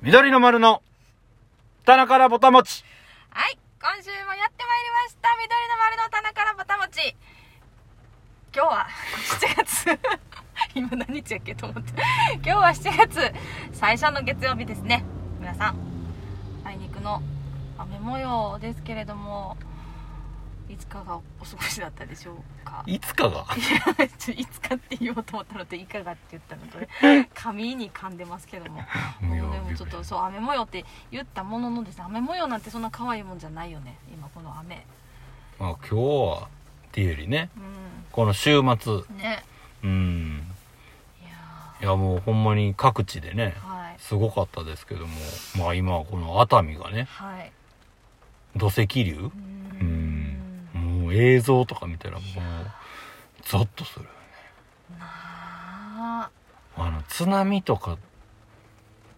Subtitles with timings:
[0.00, 0.80] 緑の丸の
[1.84, 2.84] 棚からぼたもち。
[3.30, 5.28] はい、今週もやってまいりました。
[5.34, 7.16] 緑の丸の棚からぼたもち。
[8.54, 8.86] 今日は
[9.42, 9.98] 7月。
[10.76, 11.92] 今何日やっけと思って。
[12.34, 13.34] 今日は7月
[13.72, 15.04] 最初の月曜日ですね。
[15.40, 15.76] 皆さん、
[16.64, 17.20] あいにくの
[17.76, 19.56] 雨模様ですけれども、
[20.78, 22.82] つかがお過ごしだったでしょうか？
[22.86, 23.44] いつかが？
[24.36, 28.82] いつかって言おうと思ったのといかがって言ったのとね紙に噛んでますけども。
[29.20, 32.04] もうでもちょっとそう雨模様って言ったもののですね。
[32.06, 33.98] 雨模様なんてそんな可愛いもんじゃないよね。
[34.12, 34.86] 今この雨。
[35.58, 36.48] まあ今日は
[36.88, 37.60] っていうよりね、う
[38.12, 39.44] この週末、んね。
[39.82, 40.44] うん。
[41.80, 43.96] いやもうほんまに各地でね、ーはい。
[43.98, 45.14] すごかったですけども、
[45.58, 47.52] まあ今はこの熱海がね、はい。
[48.56, 49.14] 土石流？
[49.14, 49.32] う
[49.80, 50.07] うん
[51.08, 52.22] もう映像とか見たらもう、
[53.42, 54.16] ゾッとするよね。
[54.98, 55.06] な
[56.24, 56.30] あ。
[56.76, 57.96] あの、津波とか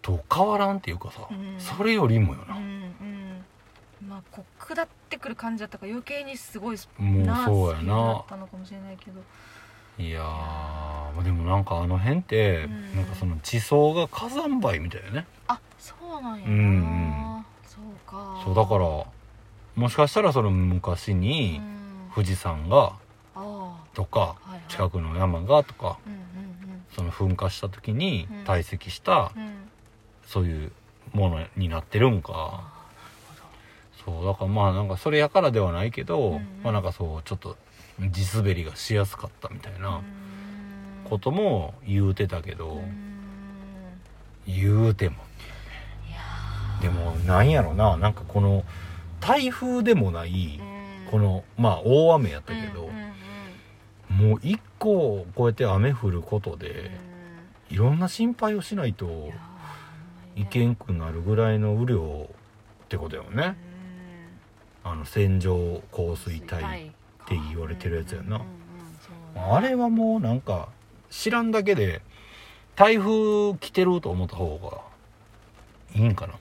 [0.01, 1.59] と変わらんっていうかさ、うん。
[1.59, 2.55] それよりもよな。
[2.55, 3.45] うんうん。
[4.07, 8.23] まあこう下ってくる感じだったから余計にすごいもうなそうやスピードだなっ。
[8.27, 9.21] たのかもしれないけど。
[9.99, 12.95] いやー、まあでもなんかあの辺って、うん。
[12.95, 15.27] なんかその地層が火山灰みたいなね。
[15.47, 16.47] あそうなんや。
[16.47, 16.61] な、うんう
[17.39, 17.45] ん。
[17.65, 18.41] そうか。
[18.45, 19.05] そうだから、
[19.75, 21.80] もしかしたらその昔うにん
[22.13, 22.93] 富士山が
[23.35, 24.35] あとか、
[24.67, 25.97] 近くの山がとか、
[26.95, 28.43] その噴火した時にうん。
[28.43, 29.31] 堆積した
[30.25, 30.71] そういう
[31.13, 32.33] ものになってるんか。
[32.35, 32.81] あ
[34.03, 37.57] そう、だからまあなんかそれやからではないけど、まあなんかそう、ちょっと
[37.99, 40.01] 地滑りがしやすかったみたいな
[41.09, 42.81] ことも言うてたけど、
[44.47, 45.17] 言うても。
[46.81, 48.63] でもなんやろな、なんかこの
[49.19, 50.59] 台風でもない
[51.11, 52.89] この、まあ大雨やったけど
[54.09, 56.59] もう一個こうやって雨降ることうん。
[56.59, 56.91] で、
[57.69, 59.29] いろんな心配をしないと
[60.35, 62.29] いけんくなるぐらいの雨量
[62.83, 63.55] ってことよね。
[64.83, 66.91] あの線状降水帯。
[67.21, 68.41] って言われてるやつやな。
[69.35, 70.69] ああれはもうなんか
[71.09, 72.01] 知らんだけで
[72.75, 74.57] 台風来てると思った方
[75.95, 76.33] がいいんかな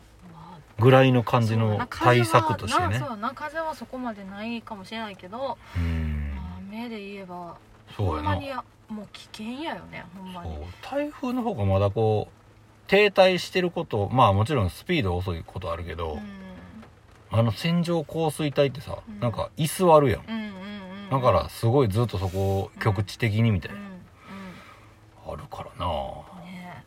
[0.80, 2.98] ぐらいの感じの対策としてね。
[2.98, 6.32] そうやな風はそこまでないかもしれないけどうん。
[6.70, 7.56] 雨で言えば
[7.96, 8.30] そうやな。
[8.30, 10.56] ほんまにやもう危険やよねほんまに。
[10.82, 17.38] 台風の方がまだこう停滞してることまあもちろんスピード遅いことあるけど、うん。
[17.38, 19.20] あの線状降水帯ってさ、うん。
[19.20, 20.24] なんか居座るやん。
[20.26, 20.50] うんうんうん
[21.10, 23.88] だからすごいずっとそこを局地的にみたいうんな、
[25.26, 25.32] うん。
[25.34, 25.92] あるからな。
[26.44, 26.84] ね。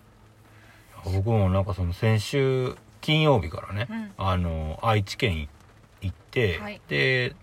[1.03, 4.11] 僕もなんかその先週金曜日からね、うん。
[4.17, 5.49] あの愛知県い
[6.01, 6.81] 行って、はい。
[6.87, 7.35] で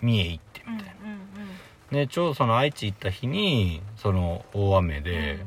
[0.00, 0.94] 三重行ってうんうんみたい
[1.90, 5.44] な、でちょうどその愛知行った日にその大雨うんで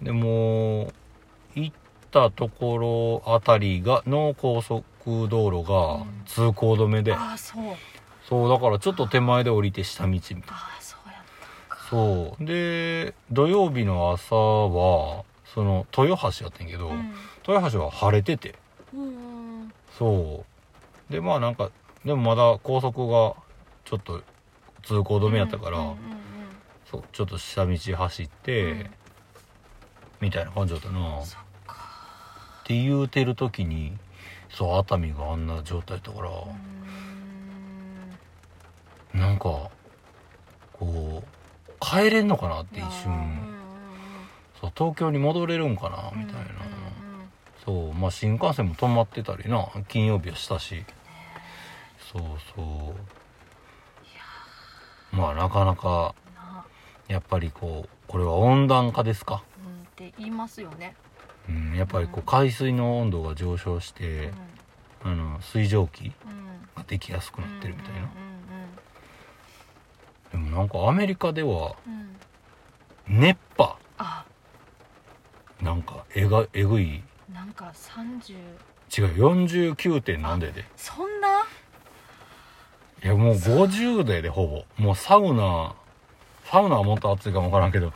[0.00, 0.92] うん、でもう
[1.54, 1.76] 行っ
[2.10, 6.22] たところあたりがの高速道路がうん。
[6.26, 7.62] 通行止めで、ああそう。
[8.28, 10.42] そうだからちょっと手前で降りて下道みたいな。
[11.90, 17.14] そうで土曜日の朝はその豊橋やったんやけど、うん
[17.48, 18.54] 豊橋は晴れてて。
[18.94, 20.44] うんそ
[21.08, 21.12] う。
[21.12, 21.70] でまあなんか
[22.04, 23.34] でもまだ高速が
[23.84, 24.22] ちょっと
[24.82, 25.96] 通行止めやったから、うんうんうん
[26.90, 28.90] そうちょっと下道走って、うん。
[30.20, 30.98] みたいな感じだったな。
[31.00, 31.24] うんっ
[32.64, 33.96] て言うてる時に
[34.50, 36.28] そう熱海があんな状態だから、
[39.18, 39.20] ん。
[39.20, 39.70] なんか
[40.74, 41.24] こう
[41.80, 43.12] 帰れんのかなって一瞬。
[43.12, 43.58] うんうん
[44.60, 46.97] そう東京に戻れるんかなうんみたいな、うんうん
[47.68, 49.68] そうまあ新幹線も止まってたりな。
[49.88, 50.86] 金曜日はしたし。
[52.10, 52.22] そう
[52.56, 52.94] そ
[55.12, 55.14] う。
[55.14, 56.64] まあなかなかな。
[57.08, 60.96] やっぱりこうこれは温暖化ですか、うんって言いますよね。
[61.46, 64.30] うん、やっぱりこう海水の温度が上昇して、
[65.04, 66.10] あの水蒸気うん。
[66.10, 66.14] うん
[66.74, 68.00] ができやすくなってるみたいな、
[70.32, 72.16] うんでもなんかアメリカではうん
[73.14, 73.20] うん。
[73.20, 73.76] 熱波。
[73.98, 74.24] あ。
[75.60, 77.02] なんかえがえぐい
[77.38, 79.14] なんか30違う
[79.72, 80.02] 49.
[80.02, 80.64] 点なんでで。
[80.76, 81.44] そんな？
[83.04, 84.64] いやもう50代でほぼ。
[84.76, 85.76] もうサウナ
[86.46, 87.92] サウナはもっと暑いかもわからんけど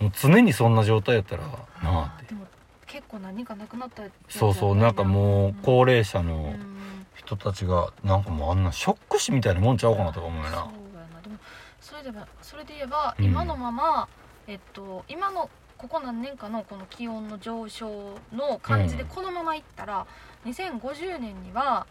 [0.00, 1.50] もう常にそんな状態やったらな
[1.82, 2.28] あって。
[2.28, 2.46] でも
[2.86, 7.06] 結構何かなくなったそうそうなんかもう高齢者うのん。
[7.16, 10.66] 人たちがなんかもうあんなショック死みたいなもんちゃうかなとか思うよそうなや
[11.14, 11.20] な。
[11.20, 11.36] でも
[11.82, 13.24] それではそれで言えば、うん。
[13.26, 14.08] 今のまま
[14.46, 19.08] えっと今のここ何年かのこの気温の上昇の感じでうん。
[19.08, 20.06] このままいったら、
[20.46, 21.86] 2050年には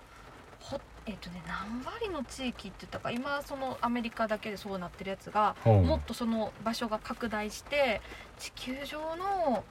[0.60, 5.70] ほえっとね何割の地域って言ったか今そのアメリカだけでそうなってるやつが、う。
[5.70, 8.02] んもっとその場所が拡大して
[8.40, 9.64] 地球上の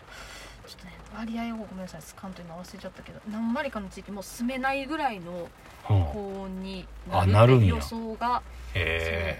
[0.67, 5.49] ちょっとね割合をごめんなさい関東今忘れちゃったけど何割かの地域もう住めないぐらいの
[5.87, 8.43] 高温になる予想が
[8.75, 9.37] へ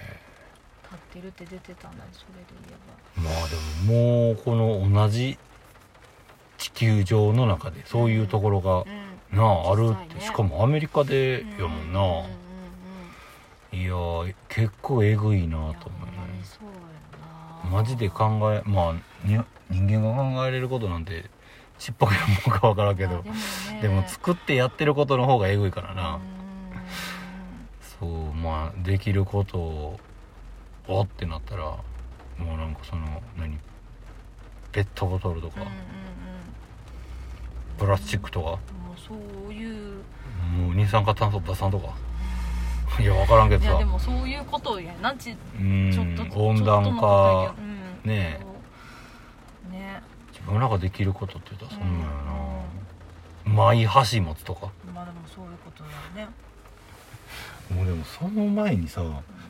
[0.83, 2.03] 立ってるって出てたんだ。
[2.11, 3.55] それでえまあで
[3.91, 5.37] ももうこの同じ
[6.57, 8.85] 地球上の中でそういうところが、
[9.31, 11.99] なああるって、しかもアメリカでうんやもんな、
[13.77, 15.85] いやー結構えぐいなと思うね。
[17.71, 18.93] マジで考えまあ
[19.27, 19.39] に
[19.69, 21.25] 人間が考えれることなんて
[21.79, 23.23] ちっぽけなもんかわからんけど。
[23.81, 26.21] でも作ってやってることの方がえぐいからな、うん。
[27.99, 29.99] そうまあできることを
[30.87, 31.75] おってなったら
[32.37, 33.57] もうなんかその何？
[34.71, 35.73] ペットボトルとか、うんうん
[37.77, 38.47] プラスチックとか。
[38.47, 38.59] うんも
[38.93, 39.13] うそ
[39.49, 39.95] ういう。
[40.57, 41.93] もう二酸化炭素出さんとか。
[43.01, 43.71] いや分からんけどさ。
[43.71, 45.13] いやでもそういうことやな。
[45.15, 45.91] ちうん。
[45.91, 47.53] ちょっと温暖化。
[47.57, 48.09] うん。
[48.09, 48.47] ねそ
[49.69, 49.71] う。
[49.73, 50.01] ね。
[50.31, 54.71] 自分らができることって言ったらそんなんやな、マイ箸持つとか。
[54.93, 55.89] まあでもそういうことだ
[56.23, 56.33] よね。
[57.75, 59.01] もうでもその前にさ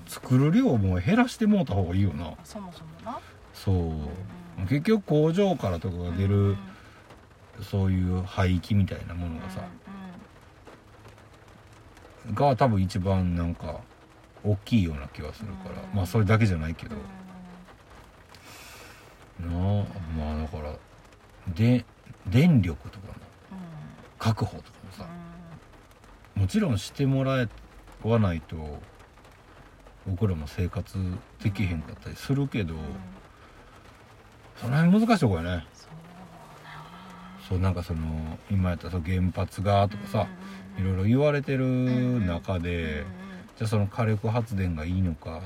[0.08, 2.34] 作る量も減らしてもうた方がいいよな。
[2.44, 3.20] そもそもな。
[3.54, 3.76] そう。
[3.76, 4.68] うん。
[4.68, 6.58] 結局工場からとかが出うんる
[7.64, 9.62] そういう廃棄みたいなものがさ。
[12.34, 13.82] が多分一番なんか
[14.44, 15.82] 大きいような気がするから。
[15.82, 16.96] うんまあそれだけじゃないけど。
[16.96, 17.02] うん
[19.38, 19.86] なあ
[20.18, 20.74] まあだから
[21.54, 21.84] で
[22.26, 23.20] 電力とかのうん。
[24.18, 24.98] 確保とかもうん。
[24.98, 25.08] さ
[26.36, 27.50] もちろんしてもらえ
[28.04, 28.56] はないと
[30.08, 30.98] 僕らも生活
[31.42, 32.80] できへんかったりするけどうん。
[34.58, 35.66] その辺難しいとこやね。
[37.48, 37.70] そうな。
[37.70, 40.28] んかその今やったらそう原発がとかさ
[40.78, 41.66] いろいろろ言われてる
[42.26, 43.06] 中で
[43.58, 45.42] じゃあその火力発電がいいのか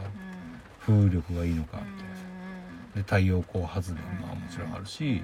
[0.79, 2.09] 風力がいいのかみたい
[2.95, 5.23] なで太陽光発電まあもちろんあるし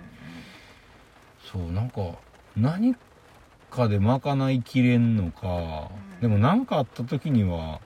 [1.52, 2.02] そうなんか
[2.56, 2.96] 何
[3.70, 6.22] かで賄いきれんのかうん。
[6.22, 7.80] でも何かあった時には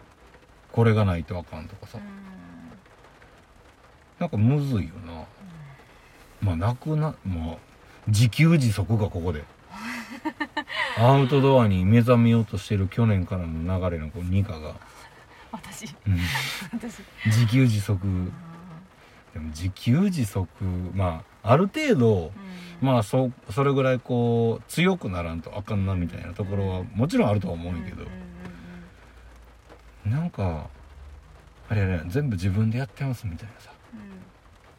[0.72, 2.00] これがないとあかんとかさ。
[4.20, 5.26] なんかむずいよな。
[6.42, 7.58] まあなくなまあ
[8.08, 9.44] 自給自足がここで。
[10.98, 14.74] アウトドアに目覚めようとしてる去年からの流れのこうニカが、
[15.52, 16.20] 私うん。
[16.74, 17.02] 私。
[17.26, 18.00] 自給自足。
[19.34, 20.48] でも自給自足
[20.94, 22.32] まあある程度
[22.82, 28.06] まあそそれぐらいこう強くならんとあかんなみたいなところはもちろんあるとは思うんやけど、
[30.10, 30.68] なんか
[31.70, 33.72] あれあれ全部自分でやってますみたいなさ。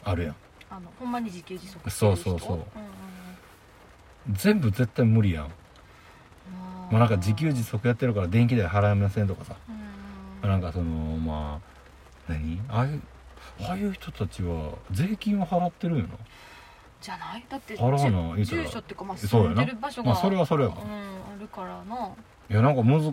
[0.04, 0.34] あるやん。
[0.70, 2.50] あのほんまに自給自足そう人そうそう。
[2.52, 2.66] うんうん
[4.32, 5.44] 全部絶対無理やん。
[5.44, 5.50] うん
[6.90, 9.56] まあなんか自給自足やってるから電気代払いませんとかさ。
[10.42, 11.60] うんなんかそのま
[12.28, 12.60] あ何？
[12.68, 13.02] ああいう
[13.62, 16.10] ああいう人たちは税金を払ってるんよな
[17.00, 17.44] じゃない？
[17.48, 18.62] だって払わなじ言うたら。
[18.64, 19.56] 住所っていうかまあそうやな。
[19.56, 22.06] 住んでる場所がまあそれはそれやわうんあるからな。
[22.50, 23.12] いやなんかむず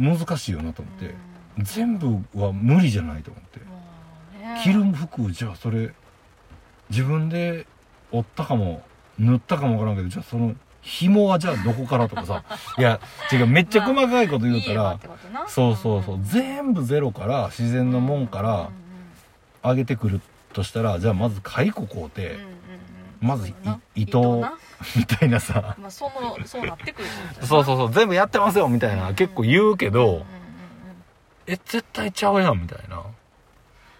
[0.00, 1.14] 難しいよなと思って、うん
[1.58, 3.60] 全部は無理じゃないと思って。
[4.62, 5.90] 着る服じゃあそれ
[6.88, 7.66] 自分で
[8.10, 8.82] 折ったかも
[9.18, 12.42] 塗ったかもわからんけどじゃあその紐はじゃあどこからとかさ。
[12.78, 13.00] いや
[13.30, 15.46] 違うめっちゃ細かいこと言うたらってことな。
[15.48, 16.20] そうそうそう。
[16.22, 18.70] 全部ゼロから自然のもんから
[19.62, 20.20] 上げてくる
[20.52, 22.48] としたらじゃあまず蚕買うてうんうんうん。
[23.22, 23.80] うんまずいそうやな。
[23.94, 24.54] 糸な
[24.96, 25.76] みたいなさ。
[25.78, 27.08] まあそのそうなってくる
[27.42, 30.26] そうそうそう全部やってますよみたいな結構言うけうんうんど
[31.46, 33.02] え絶対ちゃうやんみたいな。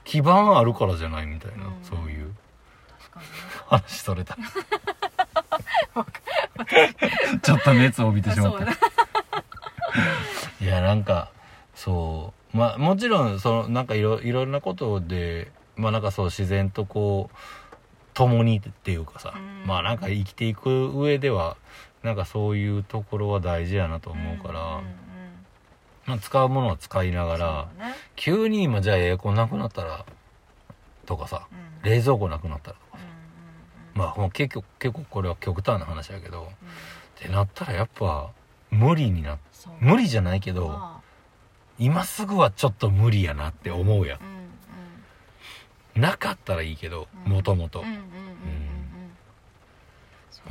[0.05, 1.73] 基盤あるからじゃないみたいなうん。
[1.83, 2.35] そういう。
[2.99, 3.33] 確かにね。
[3.69, 4.37] 話それた
[7.43, 8.65] ちょっと熱を帯びてしまった。
[10.65, 11.31] いやなんか
[11.75, 12.57] そう。
[12.57, 17.37] まあもちろんそのなんかいろいろなことでまあなんかそう自然とこう
[18.15, 19.67] 共にっていうかさ、うん。
[19.67, 21.57] まあなんか生きていく上では
[22.03, 24.83] なんかそういうところは大事やなと思うから、
[26.07, 27.95] まあ、使うものは使いながら、ね。
[28.17, 30.05] 急に今じゃあエアコンなくなったら
[31.07, 31.47] とかさ
[31.85, 31.91] うん。
[31.91, 33.07] 冷蔵庫なくなったらとかうんうん
[34.07, 36.47] まあもう結構結構これは極端な話やけどうん。
[36.47, 36.51] っ
[37.15, 38.31] てなったらやっぱ
[38.71, 39.39] 無理にな
[39.81, 41.01] 無理じゃないけどま
[41.79, 44.21] 今すぐはちょっと無理やなって思うやん
[46.01, 47.33] なかったらいいけどうん。
[47.33, 47.85] もともとう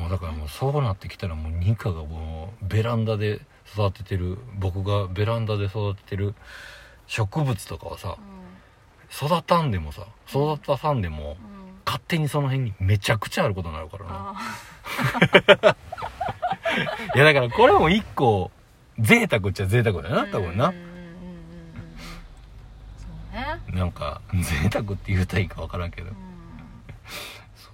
[0.10, 3.42] だからもうそうなってきたらもうニカがもうベランダで
[3.74, 6.36] 育ててる僕がベランダで育ててる
[7.08, 8.18] 植物とかはさ
[9.12, 11.54] 育たんでもさ育たさんでもうん。
[11.54, 14.36] うん勝手にその辺にめちゃくちゃあることになるからな。
[15.66, 15.76] あ
[17.16, 18.52] いやだからこれも一個
[19.00, 20.68] 贅沢っちゃ贅沢だーな多分な。
[20.68, 20.89] うん
[23.40, 23.62] ね。
[23.74, 26.10] なんか贅沢って言うたらいいか分からんけど。
[26.10, 26.16] うん。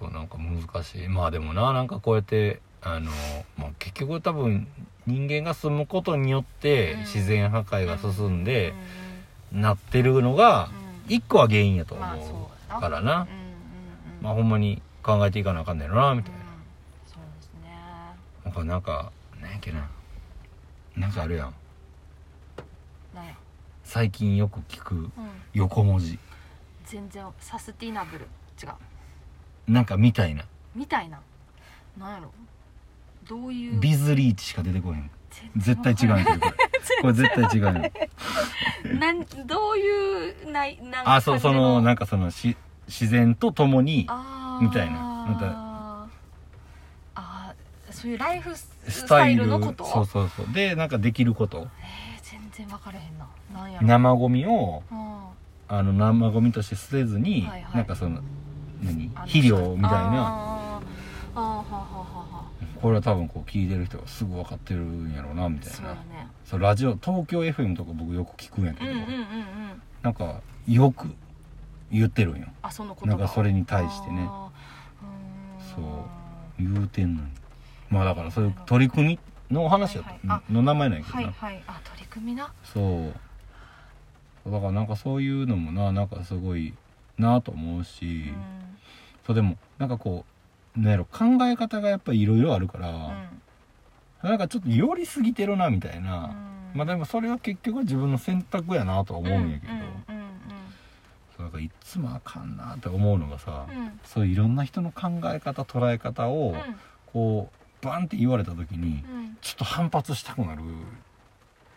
[0.00, 1.08] そうなんか難しい。
[1.08, 3.10] まあでもななんかこうやってあの、
[3.56, 4.68] まあ、結局多分
[5.06, 7.00] 人間が住むことによってうん。
[7.00, 8.74] 自然破壊が進んで
[9.52, 9.60] うん。
[9.60, 10.68] なってるのが
[11.06, 11.14] うん。
[11.14, 13.28] 一個は原因やと思うからな、
[14.20, 16.38] まあほんまに考えていかなあかんねやろなみたいな。
[16.38, 16.44] うん。
[17.06, 17.70] そうですね。
[18.44, 19.88] なんかなんかなんやっけな。
[20.96, 21.54] なんかあるやん
[23.86, 25.10] 最近よく聞くうん。
[25.54, 26.18] 横文字。
[26.84, 28.24] 全然サスティナブル。
[28.60, 29.72] 違う。
[29.72, 30.44] なんかみたいな。
[30.74, 31.20] みたいな。
[31.96, 32.32] なんやろ。
[33.28, 33.78] どういう。
[33.80, 35.08] ビズリーチしか出てこへん。
[35.56, 36.38] 絶対違ううんこれ。
[37.02, 37.92] これ絶対違う
[38.98, 44.08] なんどういうないなんあそうそのなんかかそのし自然とともに
[44.60, 44.92] みたいな。
[44.92, 45.38] なん
[47.14, 47.92] あー。
[47.92, 49.46] そういうライフススタイル。
[49.46, 49.84] のこと？
[49.84, 50.52] そうそうそう。
[50.52, 51.58] でなんかできること。
[51.58, 52.05] えー、全
[52.56, 53.26] 然分かれへんな。
[53.54, 53.86] なんやろ。
[53.86, 55.16] 生ゴミをうん。
[55.68, 57.76] あの生ゴミとして捨てずに、はいはい。
[57.78, 58.20] なんかその
[58.82, 59.10] 何？
[59.14, 59.90] あの肥料みたいな。
[59.90, 61.38] あー。
[61.38, 62.46] あーはあはあはあは
[62.80, 65.76] これは多分こう聞いてる人がすぐ分かってるんやろうなみあたいな。
[65.76, 66.00] そうやね。
[66.44, 69.22] そうラジオ東京 FM とか僕よく聞くんやけど、うんうんうんうん。
[70.02, 71.08] なんかよく
[71.90, 72.46] 言ってるんよ。
[72.62, 74.26] あそのことなんかそれに対してね。
[74.28, 74.48] あ
[75.74, 75.82] そう。
[76.58, 77.28] 言うてんのに。
[77.90, 79.18] まあだからそういう取り組
[79.50, 80.40] みの話やった、はいはい。
[80.48, 81.62] あの名前なんやけどな、はいはい。
[81.66, 81.80] あ
[82.16, 82.52] 組みな。
[82.64, 83.12] そ
[84.46, 84.50] う。
[84.50, 86.74] だからなんかそういうのもななんかすごい
[87.18, 88.34] なと思うし、うん。
[89.26, 90.24] そうでもなんかこ
[90.76, 93.28] うなんやろ考え方がやっぱりいろいろあるから、
[94.22, 96.34] なんかちょっと寄りすぎてるなみたいな、
[96.74, 100.26] まあでもそれは結局は自分の選択やなとは思うんやけど、うん
[101.38, 104.00] なんかいつもあかんなって思うのがさ、うんうん。
[104.04, 106.76] そういういろんな人の考え方捉え方をうん。
[107.12, 107.50] こ
[107.82, 109.36] うバンって言われた時にうん。
[109.42, 110.62] ちょっと反発したくなる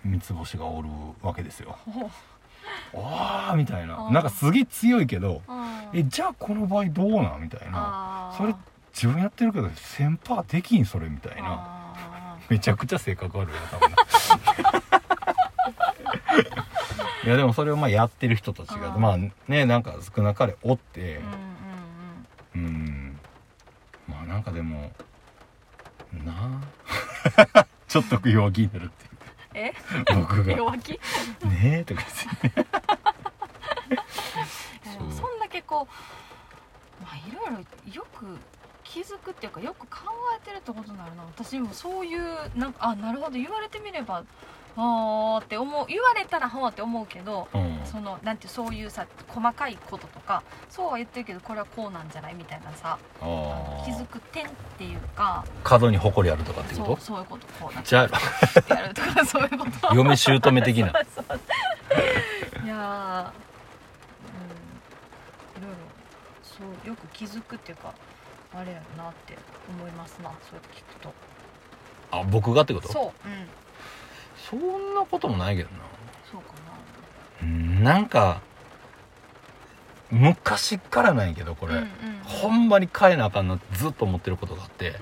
[0.04, 0.90] 三つ星がおる
[1.22, 1.78] わけですよ。
[2.96, 3.98] ああみたいな。
[3.98, 8.34] うんなんかすげえ強いけどうんえじゃあこの場合どうなんみたいな。
[8.38, 8.56] それ
[8.94, 11.50] 自分やってるけど1000%できんそれみたいな。
[11.50, 13.90] あめちゃくちゃ性格悪いよ多分
[17.26, 21.22] いやでもそれをまあやってる人たちがうんまあねなんか少なかれおってー
[22.56, 22.72] うんうん。
[22.72, 23.20] うん。
[24.08, 24.92] まあなんかでも
[26.26, 26.62] な
[27.56, 27.66] あ。
[27.88, 29.06] ちょっと弱気になるって
[30.16, 30.54] 僕が。
[30.54, 30.94] 弱気
[31.46, 32.66] 「ねえ」とか言って
[35.16, 35.88] そんだけこ
[37.02, 38.38] うまあいろいろよく
[38.84, 40.12] 気づくっていうかよく考
[40.42, 41.24] えてるってことになるな。
[41.24, 43.32] 私もそういうなんかあなるほど。
[43.32, 44.24] 言われてみれば
[44.82, 47.80] あーって思う言われたらはあって思うけどうん。
[47.86, 53.24] そのなんてそういうさ細かいこととかそうは言ってるけどこれはこうなんじゃないみたいなさ気
[53.92, 59.96] づく点っていうか角に誇りあるとかってこそうそういうことこうなんかとじゃあやるとかそういうこと。
[59.96, 60.88] 嫁姑的な。
[62.64, 63.32] いやー
[65.58, 65.64] うん。
[65.64, 65.78] いろいろ
[66.44, 67.94] そうよく気づくっていうか
[68.54, 69.36] あれやなって
[69.70, 71.14] 思いますなそうやって聞くと。
[72.12, 72.88] あ僕がってこと？
[72.92, 73.48] そううん
[74.50, 75.76] そんなこともないけどな。
[76.32, 76.54] そうか
[77.42, 78.42] うんなんか
[80.12, 81.90] 昔からなんやけどこれ、なうんうん。
[82.24, 84.96] ほんまに変えなあかんなってずっと思ってることがあって。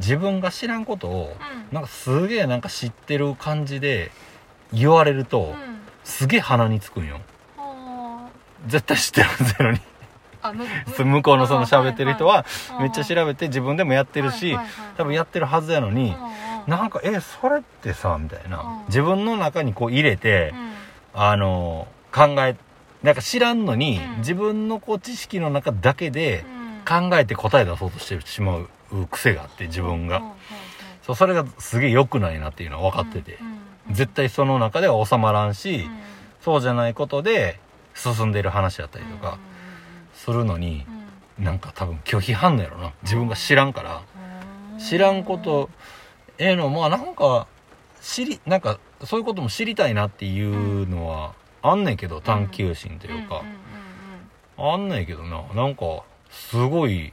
[0.00, 1.36] 自分が知らんことを
[1.70, 1.74] うん。
[1.74, 4.10] なんかすげえなんか知ってる感じで
[4.72, 5.52] 言われると、うん。
[5.52, 5.78] うん
[6.08, 7.20] すげえ鼻につくんよ。
[7.58, 8.30] は
[8.66, 9.80] 絶対知ってるはずやのに。
[11.04, 14.56] 向こうのその喋ってる人はあめっちゃ調べて自分でもやってるし
[14.96, 18.60] 多分やってるはずやのにうんなんかえそれってさみたいな。
[18.60, 18.86] うん。
[18.88, 20.52] 自分の中にこう入れて
[21.14, 21.20] うん。
[21.20, 22.56] あの考え
[23.02, 24.18] なんか知らんのにうん。
[24.18, 27.08] 自分のこう知識の中だけでうん。
[27.10, 28.68] 考えて答え出そうとしてしまう
[29.10, 30.18] 癖があって自分が。
[30.18, 30.36] うんうんうん。
[31.02, 33.38] そうそれがすげえ良くないなっていうのは分かってて。
[33.40, 33.58] うんうん
[33.90, 35.90] 絶対その中では収まらんうしん。
[36.42, 37.58] そうじゃないことで
[37.94, 39.38] 進んでる話だったりとかうん。
[40.12, 40.84] するのに
[41.38, 41.44] うん。
[41.46, 42.92] なんか多分拒否反応やろな。
[43.04, 44.02] 自分が知らんから。
[44.74, 44.78] うん。
[44.78, 45.70] 知らんこと
[46.38, 47.46] ええのまあなんか
[48.00, 53.42] 知りなんかそういうことも知りたいなっていうのはあんねんけど探求心というか。
[54.60, 55.42] あんねんけどな。
[55.54, 57.12] なんかすごい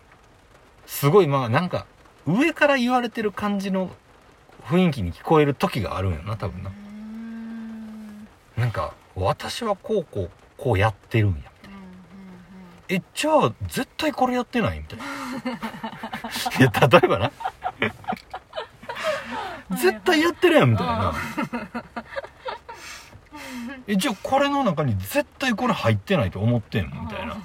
[0.87, 1.85] すごいまあなんか
[2.25, 3.91] 上から言われてる感じの
[4.63, 6.71] 雰囲気に聞こえる時があるんやな多分な。
[6.71, 8.27] うん。
[8.57, 11.35] なんか私はこうこうこうやってるんや。
[12.89, 14.79] えじゃあ絶対これやってない？
[14.79, 15.05] みたいな。
[15.05, 17.31] いや例えばな
[19.71, 21.13] 絶対やってるやんみたいな。
[23.87, 27.37] えじゃあこれの中に絶対これ入ってないと思ってんのみたいな。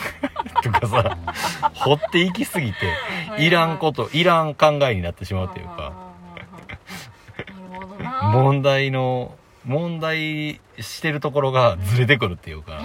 [0.62, 1.18] とかさ
[1.74, 2.92] 掘っていきすぎて
[3.38, 5.92] いらんこといらん考えになってしまうっていうか。
[8.32, 12.80] 問題の問題してるところがずれてくるっていうか。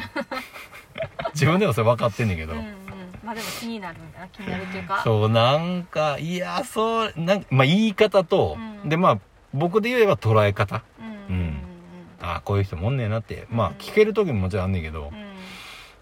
[1.33, 2.82] 自分でもそれ分かってんねんけど、うんうん
[3.23, 5.01] まあでも気になるんだな気になるっていうか。
[5.03, 8.89] そうなんかいやそうなんかまあ言い方と、うん。
[8.89, 9.19] でまあ
[9.53, 10.83] 僕で言えば捉え方。
[10.99, 11.35] うん。
[11.35, 11.41] うん。
[11.41, 11.57] うん
[12.21, 15.11] ああこういう人もおんねんなってまあ聞ける時ももちろんあんねんけど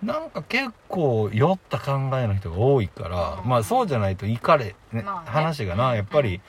[0.01, 0.07] う、ん。
[0.07, 3.49] なんか結構酔った考えの人が多いから、うん。
[3.49, 5.29] まあそうじゃないと怒れ、ねまあね。
[5.29, 6.41] 話がなやっぱり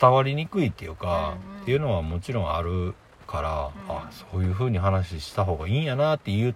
[0.00, 2.94] 伝わりにくいっていうか、っていうのはもちろんある
[3.26, 3.96] から、うん。
[3.96, 6.54] あそういう風に話した方がいいんやなっていう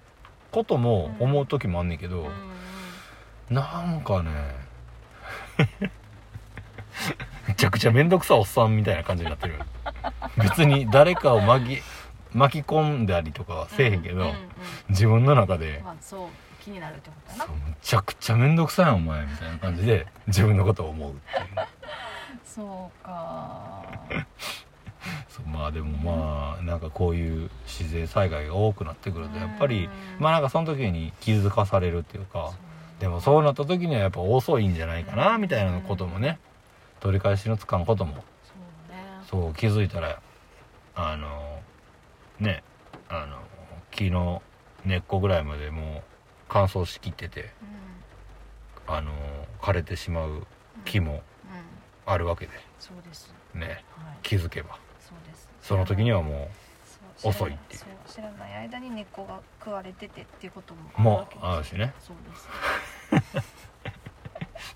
[0.53, 2.29] ことも思う時もあんねんけど、
[3.51, 4.31] なんかね。
[7.49, 9.55] めちゃくちゃ面倒くさいおっさんみたいな感じになってる
[10.37, 11.83] 別に誰かを巻き
[12.33, 14.35] 巻き込んだりとかはせえへんけど、うんうん
[14.89, 15.81] 自分の中で。
[15.85, 16.29] まあそう
[16.63, 17.53] 気になるってことだな。
[17.53, 21.67] むちゃくちゃ面倒くさいなお前みたいな感じで自分のことを思うっていう。
[22.45, 23.83] そうか。
[25.29, 32.53] そうまあでもまあなんかこういう自然災害が多くなってくるとやっぱりまあなんかその時に気づかされるっていうか
[33.01, 36.39] でもそうなった時にはやっぱ遅いんじゃないかなみたいなこともね
[37.01, 38.25] 取り返しのつかんことも。
[39.31, 40.21] そう気づいたら
[40.95, 41.61] あの
[42.39, 42.63] ね
[43.09, 43.39] あの
[43.91, 44.43] 木の
[44.85, 46.03] 根っこぐらいまでもう
[46.49, 47.51] 乾燥しきってて
[48.89, 48.95] うん。
[48.95, 49.13] あの
[49.61, 50.47] 枯れてしまう
[50.85, 51.21] 木もうん。
[52.13, 52.53] あるわけで。
[52.79, 53.35] そうです。
[53.55, 53.67] ね。
[53.97, 54.19] はい。
[54.23, 54.79] 気づけば。
[55.63, 56.49] その時にはも
[57.17, 57.31] そう。
[57.31, 57.81] 遅いっていう
[58.15, 61.93] 知らない間に根っこが食われててっていうこともうもうあるしね。
[61.99, 62.17] そう
[63.11, 63.33] で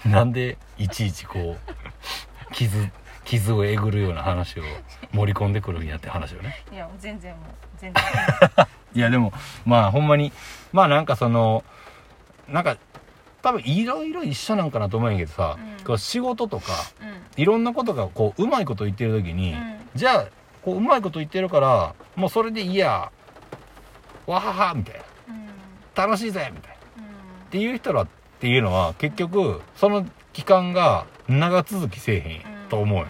[0.02, 0.08] す。
[0.08, 2.88] なんでいちいちこう傷
[3.24, 4.64] 傷をえぐるような話を
[5.12, 6.64] 盛り込んでくるんやって話をね。
[6.72, 7.44] いや全然もう
[7.78, 8.02] 全然。
[8.94, 9.32] いやでも
[9.64, 10.32] まあほんまに
[10.72, 11.62] まあなんかその
[12.48, 12.76] なんか
[13.40, 15.84] 多分いろいろ一緒なんかなと思うんやけどさ、うん。
[15.84, 17.40] こう仕事とかうん。
[17.40, 19.78] いろんなことがこううまいこと言ってる時に、うん。
[19.94, 20.26] じゃあ
[20.64, 23.12] こううまいこと言ってるからもうそれでいいや
[24.28, 25.02] わははみたいな。
[25.28, 26.10] うん。
[26.10, 26.76] 楽しいぜみたいな。
[26.76, 27.50] っうん。
[27.50, 28.08] ていう人らっ
[28.38, 33.06] ていうのは結局その期間が長続きせえへんと思うよ、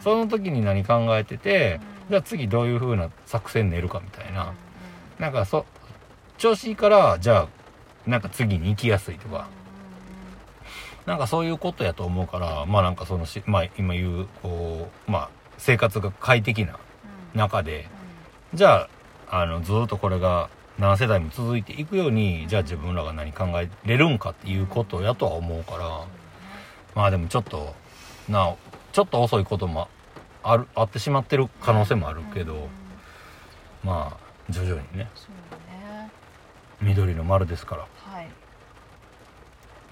[0.00, 2.10] その時に何考えてて、うん。
[2.10, 4.54] じゃあ次どういう風な作戦練るかみたいな、うん。
[5.18, 5.66] なんかそ
[6.38, 7.48] 調子いいからじゃあ
[8.06, 9.48] なんか次に行きやすいとか、
[11.06, 16.78] なんかそういうことやと思うからまあなんかそのし、まあ、今言うこうまあ生活が快適な
[17.34, 17.40] うん。
[17.40, 17.88] 中で
[18.52, 18.88] じゃあ
[19.36, 26.06] あのずっとこれが何世代も続いていくようにじゃあ自分らが何考えれるんかっていうことやとは思うから
[26.94, 27.74] まあでもちょっと
[28.28, 28.58] なお
[28.92, 29.88] ちょっと遅いことも
[30.44, 32.60] あるあってしまってる可能性もあるけど、うん
[33.82, 35.10] まあ徐々にね。
[36.80, 37.82] 緑の丸ですから。
[37.82, 38.28] はい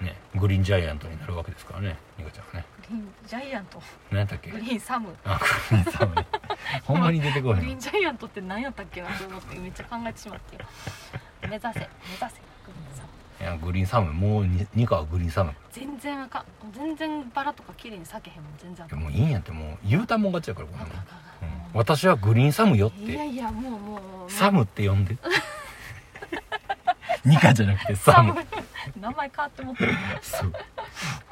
[0.01, 2.65] ねグリーンジャイアントになるわけですからねニカちゃんはね。
[2.89, 3.81] グリーンジャイアント？
[4.11, 4.51] 何やったっけ？
[4.51, 5.15] グリーンサム。
[5.23, 6.27] あグリーンサムね。
[6.83, 10.61] ほんまに出てこグへんリーンジャイアントって何やったっけなと思ってめっちゃ考えてしまってよ
[11.43, 13.09] 目指せ目指せグリーンサム。
[13.41, 16.45] いやグリーンサムもうにニカはグリーンサム全然あかん。
[16.73, 19.77] 全然バラとか綺麗に咲けへんもん全然あもういいんやってもう。
[19.87, 20.85] 言うたもん勝ちやからこんな
[21.73, 23.11] 私はグリーンサムよって。
[23.11, 24.31] いやいやもうもうもう。
[24.31, 25.17] サムって呼んで
[27.25, 28.35] ニカじゃなくてサム
[28.99, 29.93] 名前変わってもってる。
[30.21, 30.53] そう。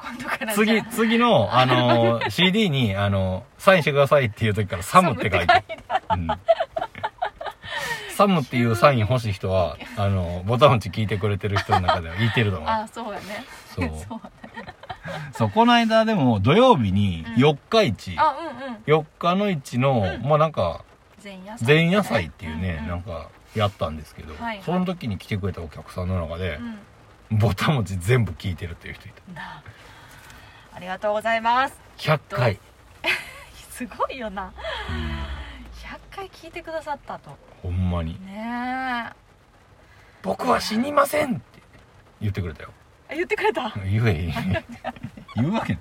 [0.00, 5.64] 今度から次次のあの CD にあのサインしてくださいっていう時からサムって書いて
[6.10, 6.28] うん。
[8.16, 12.70] サムっていうサイン欲しい人はあのボタン打ち聞いてくれてる人の中では言ってると思う。
[12.70, 13.44] あそうやね。
[13.74, 13.88] そう。
[14.08, 14.20] そう
[15.32, 17.40] そうこの間でも土曜日にうん。
[17.40, 18.76] 四日市、あうんうん。
[18.86, 20.28] 四日の市の、うん。
[20.28, 20.84] まあなんか
[21.22, 22.26] 前夜祭。
[22.26, 24.62] っていうね、んんなんかやったんですけど、はいはい。
[24.64, 26.58] その時に来てくれたお客さんの中で
[27.30, 27.38] う、ん。
[27.38, 29.32] ボタン持ち全部聞いてるっていう人いた。
[29.34, 29.62] だ
[30.74, 30.78] あ。
[30.78, 31.78] りがとうございます。
[31.98, 32.58] 100回、
[33.70, 34.52] すごいよな。
[36.10, 37.36] 100回聞いてくださったと。
[37.62, 38.18] ほんまに。
[38.26, 39.10] ね
[40.22, 41.60] 「僕は死にません!」って
[42.20, 42.70] 言ってくれたよ。
[43.08, 43.70] え言ってくれた？
[43.84, 44.32] 言え
[45.36, 45.78] 言うわけ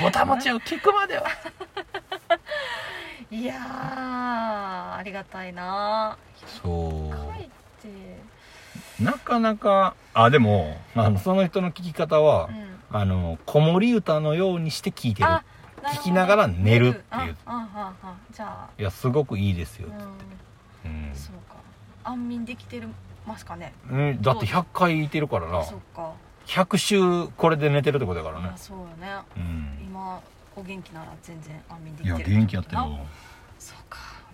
[0.00, 1.26] ボタン持ちを聞くまでは
[3.34, 3.58] いやー
[4.96, 6.16] ありがたいな。
[6.62, 9.02] そう。
[9.02, 12.96] なかなかあでもあのその人の聞き方は、うん。
[12.96, 15.28] あの子守歌のようにして聞いてる。
[15.84, 17.02] 聞きながら寝るっていう。
[17.16, 20.04] ああああじゃいやすごくいいですよあ、
[20.84, 21.56] うんうん、そうか
[22.02, 22.88] 安眠できてる
[23.26, 26.12] ますかねうん、だって100回いてるからなそうか
[26.46, 30.20] 100週これで寝てるってことだからねあそうよねうん今
[30.56, 32.82] お元気なら全然安眠でいやきてる元気やってる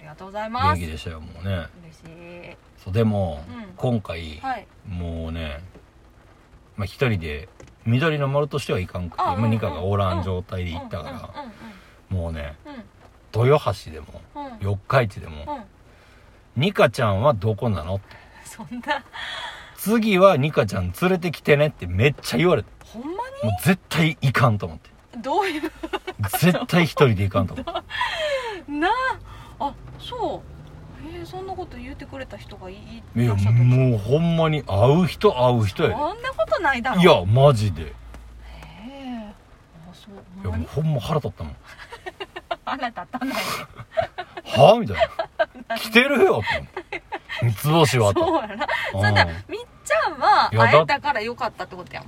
[0.01, 0.81] りがとうございます。
[0.81, 1.67] 元気でしたよもうね。
[1.83, 2.57] 嬉しい。
[2.83, 3.75] そうでも、うん。
[3.77, 4.67] 今回、はい。
[4.89, 5.63] もうね
[6.77, 7.49] まあ一人で
[7.85, 11.43] 緑の丸としてはいかんくてあうんうん今ニカがおらん状態で行ったから、
[12.11, 12.75] うんもうねうん。
[13.43, 13.47] うん。
[13.49, 14.45] 豊橋でもうん。
[14.47, 15.45] うん四日市でも、
[16.57, 16.63] うん。
[16.63, 17.95] ニカちゃんはどこなの？
[17.97, 19.05] っ てそんな。
[19.77, 22.69] 次はニカちゃん連れてきてねってめっちゃ言われて。
[22.85, 23.25] ほんまもう
[23.63, 24.91] 絶対行かんと思って。
[25.17, 25.63] にどういう？
[26.39, 27.73] 絶対一人で行かんと思って。
[28.73, 28.91] なあ
[29.61, 30.51] あそう。
[31.15, 32.77] えー、そんなこと言ってくれた人がいい
[33.17, 36.97] いやらっしゃったもうほんまに会う人会う人やそんなことないだろ。
[37.01, 37.83] でいやマジで。
[37.83, 37.89] いへ
[38.93, 39.35] え。
[39.91, 40.15] あそう。
[40.47, 40.63] やほんまに？
[40.65, 41.57] もうほんま腹立ったもん。
[42.67, 43.35] あなたたない
[44.45, 44.79] はあ？
[44.79, 44.97] みたい
[45.69, 45.77] な。
[45.79, 46.33] 来てるよと。
[46.35, 46.43] 思っ
[46.91, 47.03] て
[47.43, 48.21] 三つ星はと。
[48.27, 48.67] そうやな。
[48.95, 49.15] うんそん。
[49.15, 50.71] なみっちゃんはいやだ。
[50.73, 52.05] 会えたからよかったってことやん。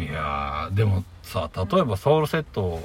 [0.00, 2.80] いやーでもさ例えばソウルセット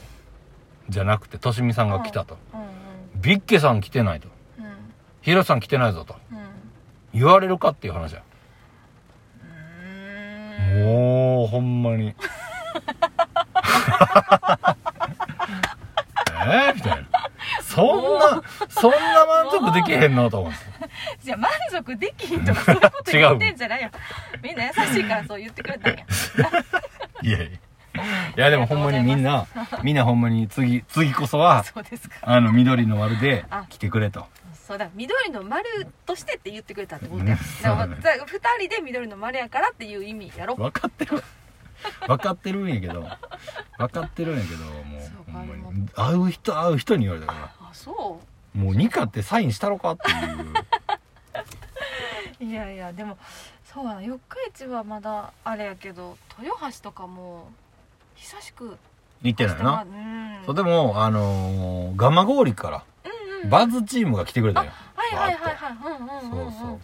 [0.89, 2.67] じゃなくてとしみさんが来たと、うんうん
[3.15, 4.27] ビッケさん来てないと。
[4.59, 4.65] うん。
[5.21, 6.15] ヒロさん来てないぞと。
[6.31, 6.39] うん。
[7.13, 8.23] 言われるかっていう話や。
[9.41, 10.83] うーん。
[10.83, 12.15] もうほんまに。
[16.45, 16.71] え？
[16.71, 17.07] ー、みたいな。
[17.61, 20.57] そんなそんな満足できへんのと思って
[21.21, 23.89] じゃあ満足できひんとかそういうこと言ってんじゃないよ。
[24.41, 26.05] みんな優しいからそう言ってくれたんや。
[27.21, 27.47] いやいや
[27.95, 29.47] いやでもほんまにみんな
[29.83, 32.15] みんなほんまに次次こそはそうですか。
[32.21, 34.25] あの緑の丸であ来てくれと。
[34.53, 35.63] そうだ緑の丸
[36.05, 37.07] としてって言ってくれたって。
[37.07, 37.37] ことだだ
[37.75, 37.87] から
[38.25, 40.55] 二人で緑の丸やからっていう意味やろ。
[40.55, 41.23] 分かってる。
[42.07, 43.07] 分かってるんやけど。
[43.77, 45.89] 分かってるんやけどもそううほんまかに。
[45.89, 47.51] 会う人会う人に言われたから。
[47.69, 48.19] あそ
[48.55, 50.51] もうニカってサインしたろかっていう。
[50.51, 50.53] う
[52.43, 53.17] いやいやでも
[53.63, 57.49] そうやな四日市はまだあれやけど豊橋とかも
[58.15, 58.77] 久しく
[59.21, 59.83] 言ってないな。
[59.83, 59.85] う。
[59.85, 60.45] ん。
[60.45, 63.07] そうでもあのー、ガマゴーリからう
[63.39, 65.73] んうんバズチームが来てくれたよはいはいはいはい。
[65.73, 66.79] うんうんそうそう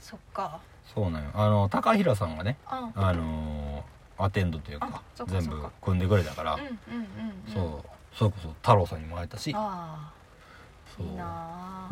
[0.00, 0.60] そっか。
[0.94, 1.30] そうなんよ。
[1.34, 7.52] あの高平さんがねああのー、アテンドというあか全部組んでくれたから、うんうんうんうん。
[7.52, 9.52] そうそれこそ太郎さんにも会えたし。
[9.54, 10.10] あ
[10.96, 11.06] そう。
[11.06, 11.20] で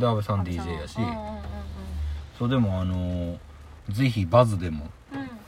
[0.07, 0.97] 安倍さん DJ やし。
[0.99, 1.43] うんうんうん
[2.39, 3.39] そうでもあのー、
[3.89, 4.91] ぜひバズでも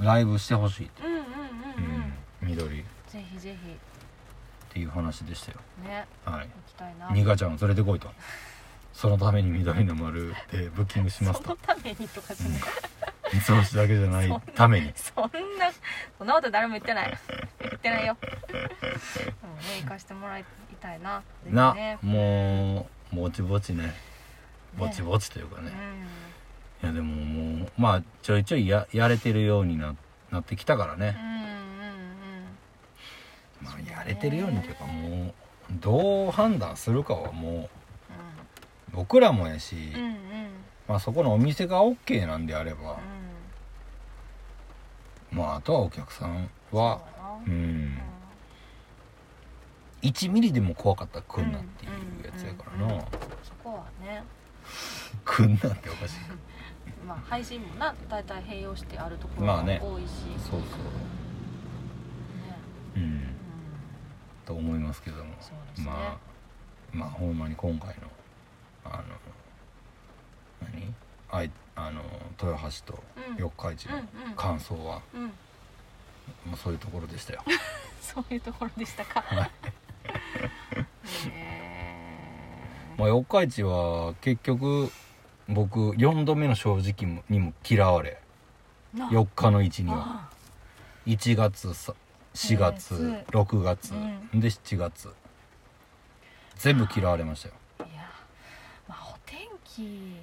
[0.00, 0.06] うん。
[0.06, 1.18] ライブしてほしいって、うんう
[3.16, 3.38] んうんううんうんん、緑っぜひ。
[3.38, 3.56] ぜ
[4.70, 5.58] ていう話でしたよ。
[5.82, 6.06] ひね。
[6.24, 6.46] はい。
[6.46, 7.10] 行きたいな。
[7.12, 8.08] ニカちゃんを連れてこいと。
[8.92, 12.60] そのために緑の丸でブッキングしますそのとためにとかじゃない。
[13.32, 14.92] 三つ星だけじゃないために。
[14.96, 15.24] そん
[15.58, 15.70] な
[16.18, 17.18] そんなこと誰も言ってない。
[17.60, 18.16] 言ってないよ。
[18.48, 18.72] でもね
[19.82, 20.44] 行かしてもらい
[20.80, 21.22] たいな。
[21.44, 21.98] ぜひな、ね。
[22.02, 23.94] もうぼちぼちね。
[24.76, 25.72] ぼちちぼちというかね。
[26.82, 29.94] ういやでももうまあちょいちょいややれてるようにな
[30.30, 31.27] なってきたからね、んうんうん
[33.62, 35.34] まあ、やれてるようにというかもう
[35.80, 37.78] どう判断するかはもう
[38.92, 40.06] 僕らもやし、うんうん。
[40.06, 40.18] うん
[40.88, 42.98] まあ、そこのお店が OK なんであれば、
[45.30, 47.02] まああとはお客さんは
[47.44, 47.98] そううん。
[50.00, 53.04] 1ミリでも怖かったら来んなっていうやつやからな、うんうん
[53.42, 54.22] そこはね。
[55.24, 56.14] 来んなっておかしい。
[57.06, 59.80] まあ配信もな大体併用してあるところがまあね。
[59.82, 60.60] 多いし、そうそう。
[60.60, 60.64] ね。
[62.96, 63.27] うんうん
[64.48, 65.24] と思いますけども。
[65.24, 65.36] ね。
[65.84, 66.18] まあ
[66.90, 67.94] まあほんまに今回の
[68.82, 69.04] あの
[70.62, 70.94] 何？
[71.30, 72.00] あいあの
[72.42, 73.36] 豊橋とうん。
[73.36, 74.34] 四日市のうんうん。
[74.34, 75.26] 感想は、うん。
[75.26, 75.32] ま
[76.54, 77.42] あ、そういうところでしたよ。
[78.00, 79.20] そういうところでしたか。
[79.20, 79.50] はい。
[81.30, 84.90] えまあ四日市は結局
[85.46, 88.18] 僕4度目の正直にも嫌われ。
[88.94, 89.96] ーな4日の1には。
[89.98, 90.28] あ
[91.06, 91.94] 1月さ
[92.38, 93.92] 4月うん6月。
[93.92, 93.96] う
[94.40, 95.12] で7月。
[96.56, 97.54] 全部嫌われましたよ。
[97.80, 98.02] いや、
[98.88, 100.16] まあ、お天気。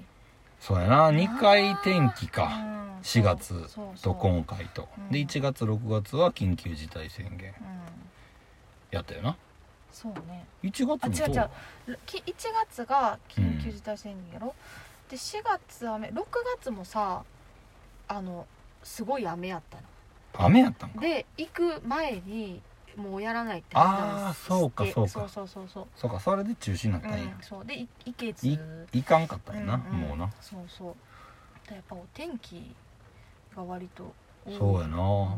[0.59, 1.11] そうやな。
[1.11, 2.45] 2回天気か。
[2.45, 2.99] うん。
[3.01, 4.87] 4月そうそうそとう今回と。
[4.97, 5.11] うん。
[5.11, 7.49] で1月6月は緊急事態宣言。
[7.49, 7.79] うん。
[8.91, 9.35] やったよな。
[9.91, 10.45] そうね。
[10.63, 11.35] 1月もあ違うそう。
[11.35, 11.37] 違
[11.93, 11.99] う。
[12.05, 12.33] き1
[12.69, 14.55] 月が緊急事態宣言やろ、
[15.09, 16.25] で4月雨6
[16.59, 17.23] 月もさ
[18.07, 18.47] あの
[18.83, 19.83] すごい雨やったの
[20.39, 20.99] 雨やったんか。
[20.99, 22.61] で行く前に
[22.95, 25.09] もうやらないってあーそうかそうか。
[25.09, 25.87] そうそうそうそう。
[25.95, 27.17] そうかそれで中止になったんや。
[27.17, 27.65] うん、そう。
[27.65, 28.47] でい行けず。
[28.47, 28.59] い
[28.93, 30.09] いかんかったんやなうんうん。
[30.09, 30.31] もうな。
[30.41, 30.95] そうそう。
[31.69, 32.75] でやっぱお天気
[33.55, 34.13] が割と
[34.57, 35.37] そうやうなん。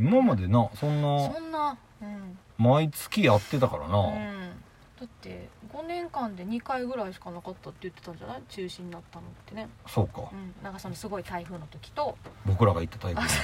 [0.00, 4.61] 今までなそんなそんなうん、毎月やってたからう、なん
[5.02, 8.42] だって5年間で2回ぐらいしかなかったって言ってたんじゃない？
[8.48, 9.68] 中止になったのってね。
[9.88, 10.22] そうか。
[10.32, 10.54] うん。
[10.62, 12.16] なんかそのすごい台風の時と。
[12.46, 13.34] 僕らが行ったタイプなんだ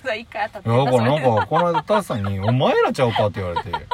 [0.00, 0.68] けど1回あったって。
[0.68, 3.86] いやだからなんかこの間タスさんに「お前らちゃうか?」って言われて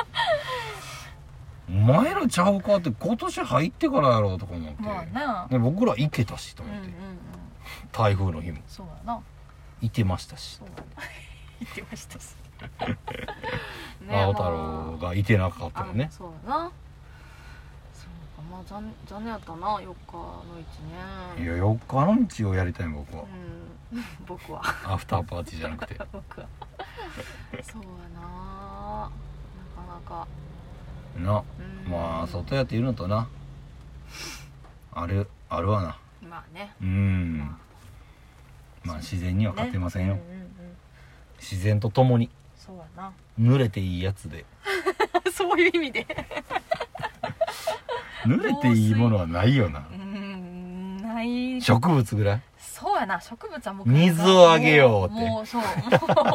[1.70, 5.46] 「お前らちゃうか?」って今年入ってからやろうとか思って、まあな。
[5.48, 7.18] で僕ら行けたしと思って、うんうんうん。
[7.90, 8.58] 台風の日も。
[8.66, 9.20] そうやな。
[9.80, 10.56] いてましたし。
[10.58, 10.84] そうやな。
[11.60, 12.37] 言ってましたし。
[14.10, 16.08] 青太郎がいてなかったあのね。
[16.10, 16.70] そうやな
[18.50, 20.42] まあ残残念やったな4日の
[21.37, 21.44] 1ね。
[21.44, 23.24] いや4日の道をやりたい僕は。
[23.92, 24.04] うん。
[24.26, 24.61] 僕は。
[24.85, 25.96] アフターパーティーじゃなくて。
[26.12, 26.46] 僕は。
[27.62, 28.20] そうやな。
[29.00, 29.11] な
[29.76, 30.26] かなか。
[31.16, 31.42] な。
[31.87, 31.90] うん。
[31.90, 33.28] まあ外やっているのとな。
[34.92, 35.98] あるあるわな。
[36.28, 36.74] まあね。
[36.80, 37.38] うん。
[37.38, 37.59] ま
[38.85, 40.46] まあ自然には勝てませんよ、ねうんうんうん。
[41.38, 42.30] 自然とともに
[42.64, 43.12] そうやな。
[43.38, 44.44] 濡れていいやつで。
[45.35, 46.07] そういう意味で。
[48.24, 49.87] 濡れていいものはないよな。
[49.90, 51.61] うんない。
[51.61, 52.40] 植物ぐらい？
[52.59, 53.20] そうやな。
[53.20, 55.14] 植物はもう水をあげようって。
[55.29, 55.62] もうそう。
[55.62, 55.70] もう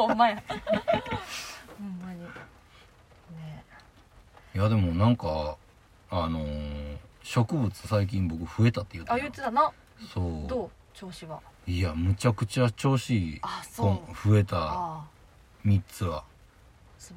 [0.07, 0.41] ほんまや。
[1.79, 2.21] ほんまに。
[2.21, 2.27] ね。
[4.55, 5.55] いやでもなんか
[6.11, 9.71] あのー植物最近僕増えたって言ってあた言ってたな。
[10.13, 10.47] そう。
[10.47, 10.69] どう？
[10.93, 11.39] 調子は。
[11.67, 14.29] いやむちゃくちゃ調子いいあそう。
[14.29, 14.57] 増えた。
[14.57, 15.03] ああ
[15.65, 16.23] 3つは。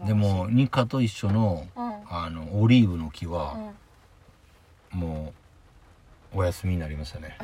[0.07, 1.93] でもニカと一緒のうん。
[2.15, 3.55] あのオリーブの木うは
[4.93, 4.99] ん。
[4.99, 5.33] も
[6.35, 7.37] うお休みになりましたね。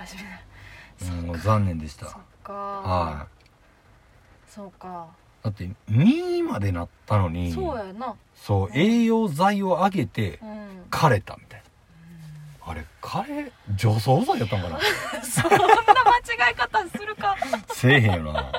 [1.24, 2.06] もう残念でした。
[2.44, 3.26] は
[4.48, 5.06] そうか。
[5.42, 8.14] いだって実までなったのにそうやな。
[8.34, 10.82] そう栄養剤をあげてうん。
[10.90, 11.66] 枯れたみたいな。
[12.70, 14.78] あれ枯れ除草剤やったんかな？
[15.24, 17.36] そんな間違い方するか。
[17.72, 18.52] せえへんよな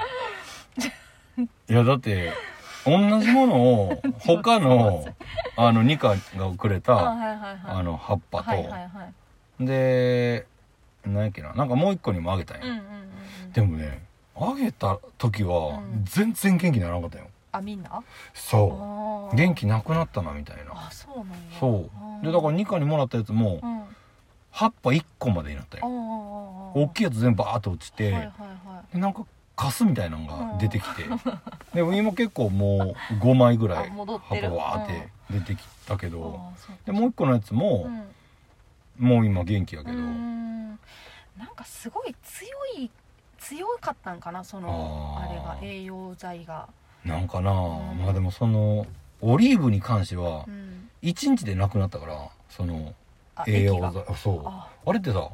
[1.70, 2.34] いやだって
[2.86, 5.06] 同じものを 他の
[5.56, 6.98] あのニカがくれあた
[7.66, 8.88] あの葉っぱと、はいはいは
[9.60, 9.66] い。
[9.66, 10.48] で
[11.06, 12.86] 何やっけななんかもう一個にもあげたんや、うんうんうんう
[13.48, 13.52] ん。
[13.52, 14.02] でもね
[14.36, 16.02] あげた時はうん。
[16.06, 17.26] 全然元気にならなかったよ。
[17.52, 18.02] あみんな？
[18.34, 19.34] そう。
[19.34, 20.72] あ元気なくなったなみたいな。
[20.74, 21.36] あそうなんや。
[21.60, 21.90] そ
[22.22, 22.26] う。
[22.26, 23.84] でだからニカにもらったやつもうん。
[24.52, 25.84] 葉っぱ1個までになったよ。
[25.86, 28.94] あ大きいやつ全部バーッと落ちて、はいはいはい。
[28.96, 29.24] でなんか
[29.60, 31.04] カスみたいなのが出てきて。
[31.76, 36.40] でも今結構もう5枚ぐらいあ戻っ葉ってぱるわーって出てきたけど。
[36.86, 37.90] でもう一個のやつも
[39.00, 39.06] うん。
[39.06, 39.98] もう今元気やけど。
[39.98, 40.76] なん
[41.58, 42.90] かすごい強い
[43.38, 46.70] 強かったんかなそのあれが栄養剤が。
[47.04, 47.56] なんかなう
[47.94, 47.98] ん。
[47.98, 48.88] まあでもその
[49.20, 50.90] オリーブに関してはうん。
[51.04, 52.96] 1日でなくなったからその
[53.36, 54.42] あ栄養剤そう。
[54.46, 54.70] あ。
[54.86, 55.30] あれってさ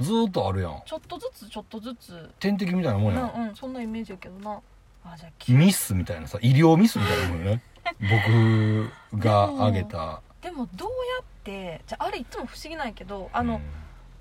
[0.00, 0.82] ずーっとあるやん。
[0.84, 2.30] ちょっとずつちょっとずつ。
[2.38, 3.30] 点滴みたいなもんやん。
[3.30, 4.60] うんうんそんなイメージやけどな。
[5.04, 7.62] あじゃあきミスみたいなさ医療ミスみたいなもんよね。
[9.12, 10.20] 僕があげた。
[10.42, 13.56] でもどうやってじゃああれいつも不思議なんやけどあの、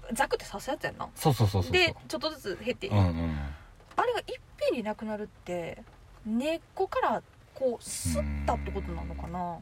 [0.10, 0.16] うん。
[0.16, 1.08] ザクって刺すやつやんな。
[1.16, 3.40] そうそうそうそうでちょっとずつ減っていく、うんうん。
[3.96, 4.26] あれがいっ
[4.58, 5.84] ぺんになくなるって
[6.26, 9.58] 根っこからこう吸ったってことなのかな。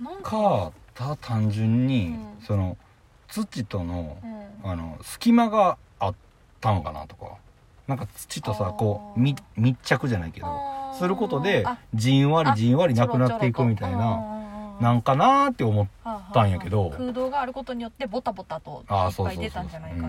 [0.00, 2.44] なんかかた単純に、うん。
[2.44, 2.76] その
[3.34, 4.70] 土とのうん。
[4.70, 6.14] あの隙間があっ
[6.60, 7.26] たんかなとか。
[7.86, 10.46] なんか土とさこうみ密着じゃないけど
[10.98, 14.22] することであじんわりあじんわりなくなっていくみたいな
[14.80, 16.90] なんかなーって思っったんやけど。
[16.90, 20.08] 空洞があることによってボタボタといっぱい出たんじゃないか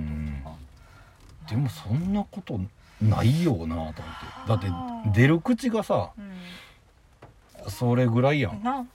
[1.47, 2.59] とでもそんなこと
[3.01, 4.01] ないよなと思って。
[4.47, 7.69] だって出る口がさうん。
[7.69, 8.87] それぐらいやん。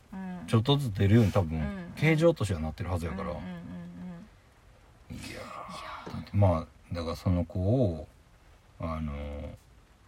[0.49, 1.93] ちょっとずつ出るように多分うん。
[1.97, 3.31] 形状としてはなってるはずやから
[6.33, 8.07] まあだからその子を
[8.81, 9.51] あのー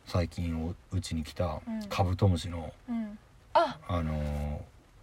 [0.05, 1.83] 最近おうちに来たうん。
[1.89, 3.19] カブトムシのうん。
[3.55, 3.79] あ。
[3.89, 4.13] あの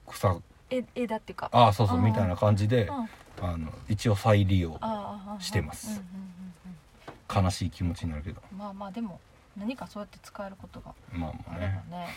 [0.08, 0.36] ー草。
[0.70, 1.50] え枝っていうか。
[1.54, 3.10] ああそうそうみたいな感じでうん。
[3.42, 4.80] あの一応再利用
[5.40, 6.02] してます。
[6.02, 8.42] うん悲しい気持ちになるけど。
[8.52, 9.20] うんまあまあでも
[9.58, 12.08] 何かそうやって使えることがまあまあればあねね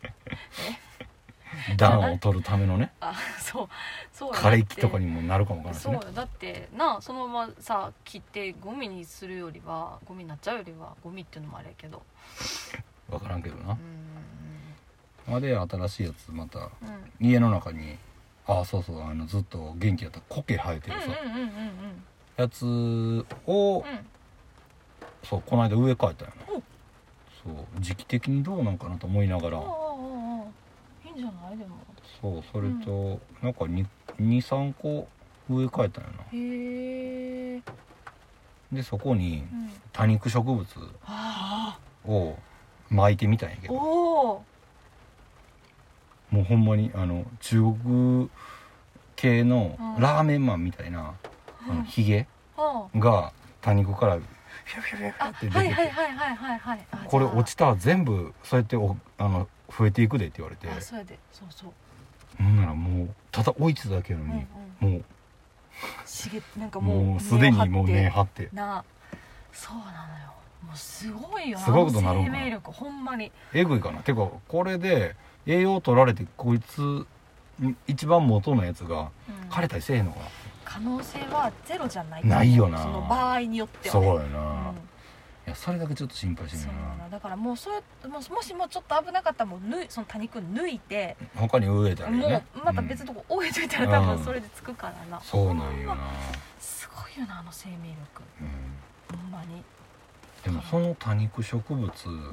[1.76, 2.92] 暖を取るためのね。
[3.00, 3.68] あそう
[4.12, 5.98] そうや枯れ木とかににもなるかもわからないしね。
[6.00, 12.02] そうよだってなあそのままさ切ってゴミにするよりはゴミになっちゃうよりはゴミっていうのもあれやけど。
[13.10, 13.72] 分からんけどな。
[13.72, 13.78] うん。
[15.32, 16.64] まあで新しいやつまたうん。
[16.64, 16.70] うん
[17.20, 17.98] 家の中に
[18.46, 21.50] ああそうそうあのずっと元気やった苔生えてるさうんうんうんうん
[22.36, 22.64] やつ
[23.46, 23.84] をうん。
[25.22, 26.62] そうこの間植え替えたよなお。
[27.42, 30.44] そう時期的にどうなんかなと思いながらあああああ
[31.04, 31.58] あいいんじゃない？
[31.58, 31.76] でも。
[32.20, 33.64] そうそれとなんか
[34.18, 35.08] 23個
[35.48, 36.22] 植え替えたよな。
[36.32, 37.62] へえ。
[38.72, 39.70] でそこにうん。
[39.92, 40.66] 多肉植物
[41.06, 42.36] あを
[42.88, 43.76] 巻いてみたんやけあど。
[43.76, 44.44] おお
[46.30, 48.30] もうほんまにあの中国
[49.16, 50.02] 系のうん。
[50.02, 51.14] ラーメンマンみたいな、
[51.68, 60.68] あのヒゲあが多肉からフィャフィャフィャフィャあって出てて、これ落ちたら全部そうやっておあの増えていくでって言われて。
[60.68, 61.18] あそうやで。
[61.32, 61.72] そうそう。
[62.38, 64.46] ほんならもうただ置いてただけやのうんに
[64.82, 64.92] う、ん。
[64.94, 65.00] も
[66.06, 68.48] しげなんかうもうもうすでにもう根根張って。
[68.52, 68.84] なあ
[69.52, 70.32] そうなのよ。
[70.66, 71.64] もうすごいよな。
[71.64, 73.32] すごいことなる生命力ほんまに。
[73.52, 74.00] えぐいかな。
[74.00, 77.06] てかこれで栄養取られてこいつん
[77.86, 79.48] 一番元のやつがうん。
[79.50, 80.26] 枯れたりせえへんのかな。
[80.64, 82.78] 可能性はゼロじゃないないよな。
[82.82, 84.38] その場合によっては、ね、そうやな、
[84.70, 84.76] うん。
[84.76, 84.78] い
[85.50, 87.08] やそれだけちょっと心配してるやな。
[87.10, 96.10] だからもうそれもしもしもちょっと危なかったらもうその多肉抜いて、な他に植えたらいいもねうまた別のとこ置いといたら多分それでつくからな、うんそうなんよな、
[96.58, 98.22] すごいよなあの生命力。
[98.40, 99.62] うん、ほんまに、
[100.44, 102.32] でもその多肉植物、うん。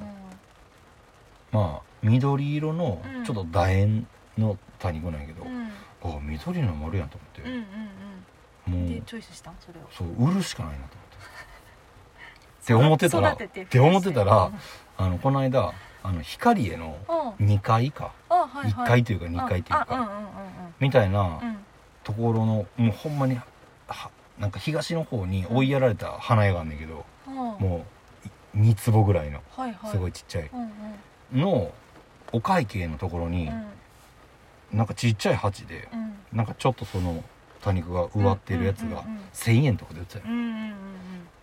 [1.52, 3.24] まあ緑色のうん。
[3.24, 5.68] ちょっと楕円の多肉なんやけど、うん。
[6.04, 8.74] あ緑のもあるやんとうんうん思って、うん。
[8.74, 8.90] もう。
[8.90, 9.56] でチョイスしたん？
[9.60, 9.84] それを。
[9.92, 11.07] そう売るしかないなと思って
[12.68, 14.54] って思ってたらって思ってたらうん
[14.98, 16.98] あのこの間あの光への
[17.40, 17.46] うん。
[17.48, 18.86] 2階か、あはいはい。
[18.86, 20.12] 1階というか2階というか、
[20.80, 21.40] みたいな
[22.04, 23.46] ところのもうほんまには
[24.40, 27.34] なんか東の方に追いやられた花屋があんねんけど、うん。
[27.34, 27.86] も
[28.56, 29.92] う2坪ぐらいのはいはい。
[29.92, 30.50] すごいちっちゃい。
[30.52, 30.72] うん
[31.34, 31.42] うん。
[31.42, 31.72] の
[32.32, 34.78] お会計のところにうん。
[34.78, 36.38] なんかちっちゃい鉢でうん。
[36.38, 37.24] なんかちょっとその
[37.62, 39.20] 多肉が植わってるやつがうんうんうんうん。
[39.34, 40.26] 1000円とかで売ってたよ。
[40.28, 40.76] うんうんうんうん。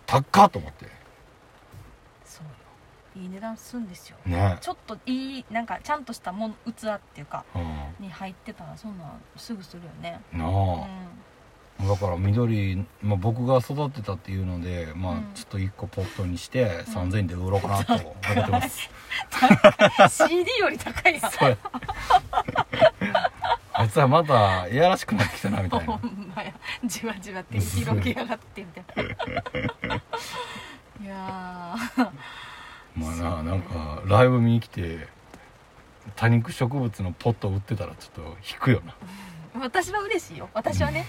[0.06, 0.86] 高っと思って
[2.34, 2.52] そうよ。
[3.16, 4.16] いい値段するんですよ。
[4.26, 4.58] ね。
[4.60, 10.20] ちょっといいなんかちゃんとしたもの器っていうかうに入ってたらそんなんすぐするよね。
[10.34, 10.54] んなうん。
[11.80, 18.90] あ、だから緑、まあ、僕が育てたっていうので、まあうん、ちょっと1個ポットにして3000円で売ろうかなと思ってます、
[20.28, 21.22] CD より高いやん
[23.76, 26.54] あいつはまたいやらしくなってきたなみたい ほなんまや。
[26.84, 29.14] じわじわって広げやがってみたいな
[31.04, 32.10] いやー。
[32.96, 35.08] まあななんかライブ見に来て
[36.16, 38.94] 多肉植物のポット売ってたらちょっと引くよな。
[39.60, 40.48] 私は嬉しいよ。
[40.54, 41.06] 私はね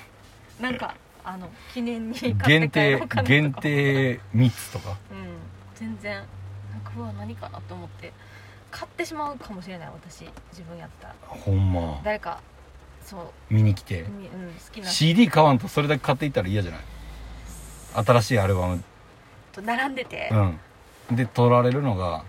[0.60, 4.98] なんかあの記念に限定限定3つとか？
[5.12, 5.38] うん。
[5.76, 6.26] 全然なん
[6.82, 8.12] かうわ何かなと思って
[8.72, 11.16] 買ってしまうかもしれない私自分やったら。
[11.28, 12.00] ほんま。
[12.04, 12.40] 誰か
[13.04, 13.54] そう。
[13.54, 14.04] 見に来て。
[14.10, 14.88] みうん、好きな。
[14.88, 16.82] 人 CD 買わんとそれだけ買っていったら嫌じゃない？
[18.06, 18.84] 新しいアルバム
[19.56, 20.60] と並んでて、うん。
[21.16, 22.24] で取られるのが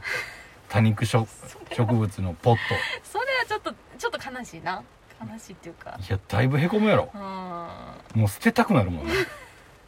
[0.69, 1.27] 多肉植
[1.73, 2.57] 植物のポッ
[3.03, 4.83] それはちょっとちょっと悲しいな。
[5.19, 5.93] 悲しいっていうか。
[5.93, 7.11] トいやだいぶへこむやろ。
[7.15, 8.21] うん。
[8.21, 9.15] もう捨てたくなるもんね。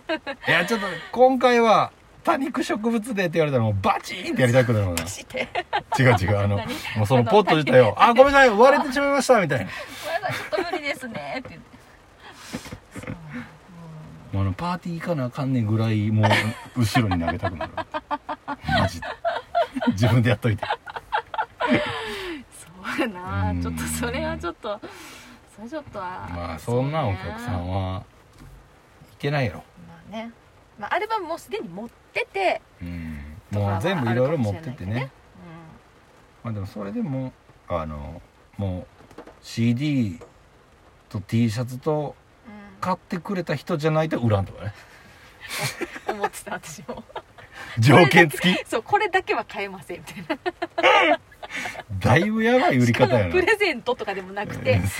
[0.48, 1.92] いやちょっと今回は
[2.24, 5.02] 多肉植物でって言われたらもうバチーンってやりたくなるもんな。
[5.02, 6.66] 違う違うあの 何？
[6.96, 9.66] もうそのポット自体を「あごめんなさい割れてしまいました」みたいな。
[9.66, 11.36] ごめんなさい、ちょっと無理ですね。
[11.38, 11.78] って言って。
[14.32, 16.26] もうあのパーティー行かなあかんねんぐらいも
[16.76, 17.72] う後ろに投げたくなる
[18.80, 19.06] マジで。
[19.92, 20.64] 自分でやっといて。
[22.50, 23.50] そうやな。
[23.50, 23.62] うん。
[23.62, 24.80] ちょっとそれはちょっと
[25.56, 29.64] それちょっとはまあそんなお客さんははいけないやろ。
[29.86, 30.32] まあね、
[30.78, 33.18] まあ、アルバムもうすでに持ってて、うん。
[33.50, 35.10] もう全部いろいろ持っててあるかもしれないけどね。
[36.44, 37.32] まあでもそれでも
[37.68, 38.20] あの
[38.56, 38.86] もう
[39.42, 40.20] CD
[41.08, 42.27] と T シャツとうんうん
[42.80, 44.74] 買ってくれた人じゃないと売らんとかね。
[46.08, 47.02] 思ってた私も。
[47.78, 48.64] 条件付き？
[48.68, 50.38] そうこれだけは買えませんみたい
[51.08, 51.20] な。
[51.98, 53.30] だいぶやばい売り方やな。
[53.32, 54.80] プレゼントとかでもなくて。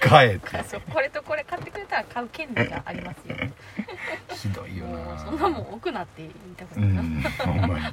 [0.00, 0.62] 買えって。
[0.64, 3.36] そうこれとこれ買ってくれたら買う権利がありますよ。
[4.34, 5.18] ひどいよな。
[5.18, 6.86] そんなもん奥なって言いたくうな。
[6.86, 7.84] いな、んほんまに、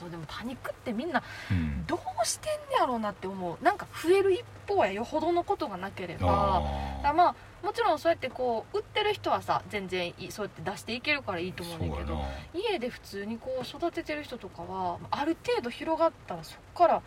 [0.00, 3.64] そうでも多肉ってみんなうん、どうしてんねやろうなって思う。
[3.64, 6.62] なんか増える一方やよほどのことがなければ
[7.02, 12.22] だまあもちろんそうやってこう売ってる人はさ全然いいそうやって出していけるからいいとー思うんだけど
[12.54, 17.02] 家で普通にこう育ててる人とかはある程度広がったらそこから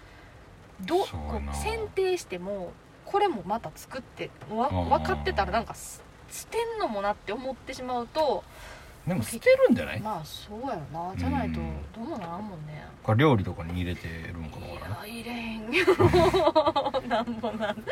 [0.82, 2.72] どこう選定しても
[3.06, 8.44] これもまた作って分かってたらなんかす捨てんのもなって思ってしまうと
[9.08, 10.00] でも捨てるんじゃない？
[10.00, 11.16] まあそうやろな。
[11.18, 11.74] じゃないとうん。
[11.94, 12.86] どうもならんもんね。
[13.04, 15.86] これ料理とかに入れてるんかいもわからんや入れへんよ。
[17.10, 17.84] なんぼなん。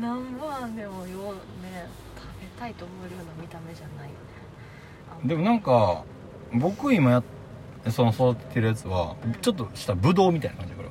[0.00, 4.16] なんぼなんでもようね食べたいと思えるような見た目じゃないよね。
[5.24, 6.02] あでもなんか
[6.54, 7.24] 僕今やっ
[7.90, 10.90] その育ててるやつはうんちょっとしたブドウみたいな感じだか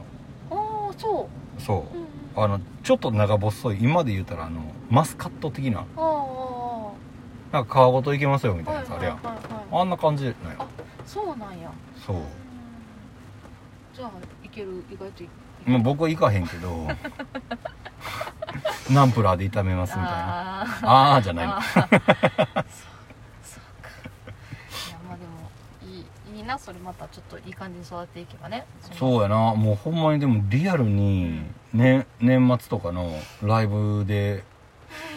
[0.51, 1.97] ああそらそう。
[1.97, 1.99] う、
[2.37, 5.79] うん、あのちょっと長細い今で言うたらあのマスカット的な。
[5.79, 6.25] ああ
[7.55, 9.19] なんか皮ごといけますよみたいなやつあるやん。
[9.71, 10.33] あんな感じなん。
[10.49, 10.67] あよ
[11.05, 11.71] そうなんや。
[12.05, 12.17] そう。
[13.95, 14.11] じゃあ
[14.43, 15.29] いける意外とい
[15.65, 16.85] まあ僕は行かへんけど
[18.91, 20.61] ナンプラーで炒めますみたいな。
[20.63, 21.15] あー。
[21.15, 21.47] あじゃない。
[21.47, 21.93] そうそうか。
[21.93, 22.01] い
[24.91, 25.49] やまあでも
[25.89, 26.05] いい
[26.37, 28.65] いいなそれまたちょっといい感じに育っていけばね。
[28.91, 29.55] うそうやな。
[29.55, 34.43] もうほんまにでもリアルに、ね、年末とかのライブで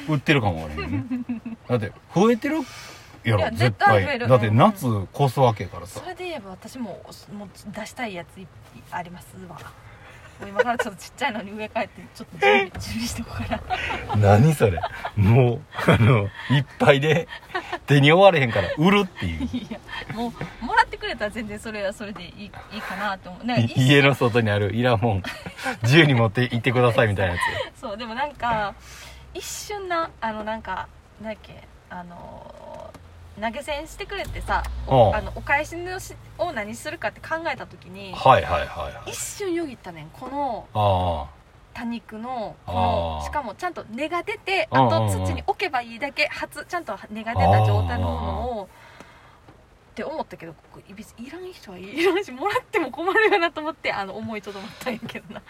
[0.08, 1.04] 売ってるかもわからへんね。
[1.68, 2.56] だって増えてる
[3.24, 4.28] やろ絶いや絶対増え対る。
[4.28, 6.00] だって夏越すわけやからさ。
[6.00, 7.02] それで言えば私も
[7.32, 8.46] もう出したいやつい
[8.90, 9.58] ありますわ。
[10.40, 14.80] もう今からちょっとちっちゃいのに植え替えてちょっと準備準備しておこうかな何それ。
[15.16, 15.60] もう
[15.90, 17.26] あのいっぱいで
[17.86, 19.44] 手に負われへんから売るっていう。
[19.52, 19.80] いや
[20.14, 23.46] もうもらってくれたら全然それはそれでいいいいかなと思う。
[23.46, 25.22] なんか家の外にあるいらんもん
[25.82, 27.40] 自由に持って行ってくださいみたいなや
[27.74, 28.74] そうでもなんか
[29.39, 30.89] 一瞬なあのなんか
[31.22, 32.93] なんだっけあの
[33.41, 39.11] 投げ銭してくれてさおうあのお返しのしを何するかって考えた時につはいはいはいはい。
[39.11, 40.11] 一瞬よぎったねん。
[40.11, 41.30] このあ
[41.72, 42.72] 多肉のこあ。
[42.72, 45.12] ーのしかもちゃんと根が出てあうんうんうん。
[45.20, 55.43] と土に置けばいいだけ初ちゃんと根が出た状態のものをって思ったけどここ別にいらん人はいらんしもらっても困るよなと思ってあの思いとどまったんやけどな。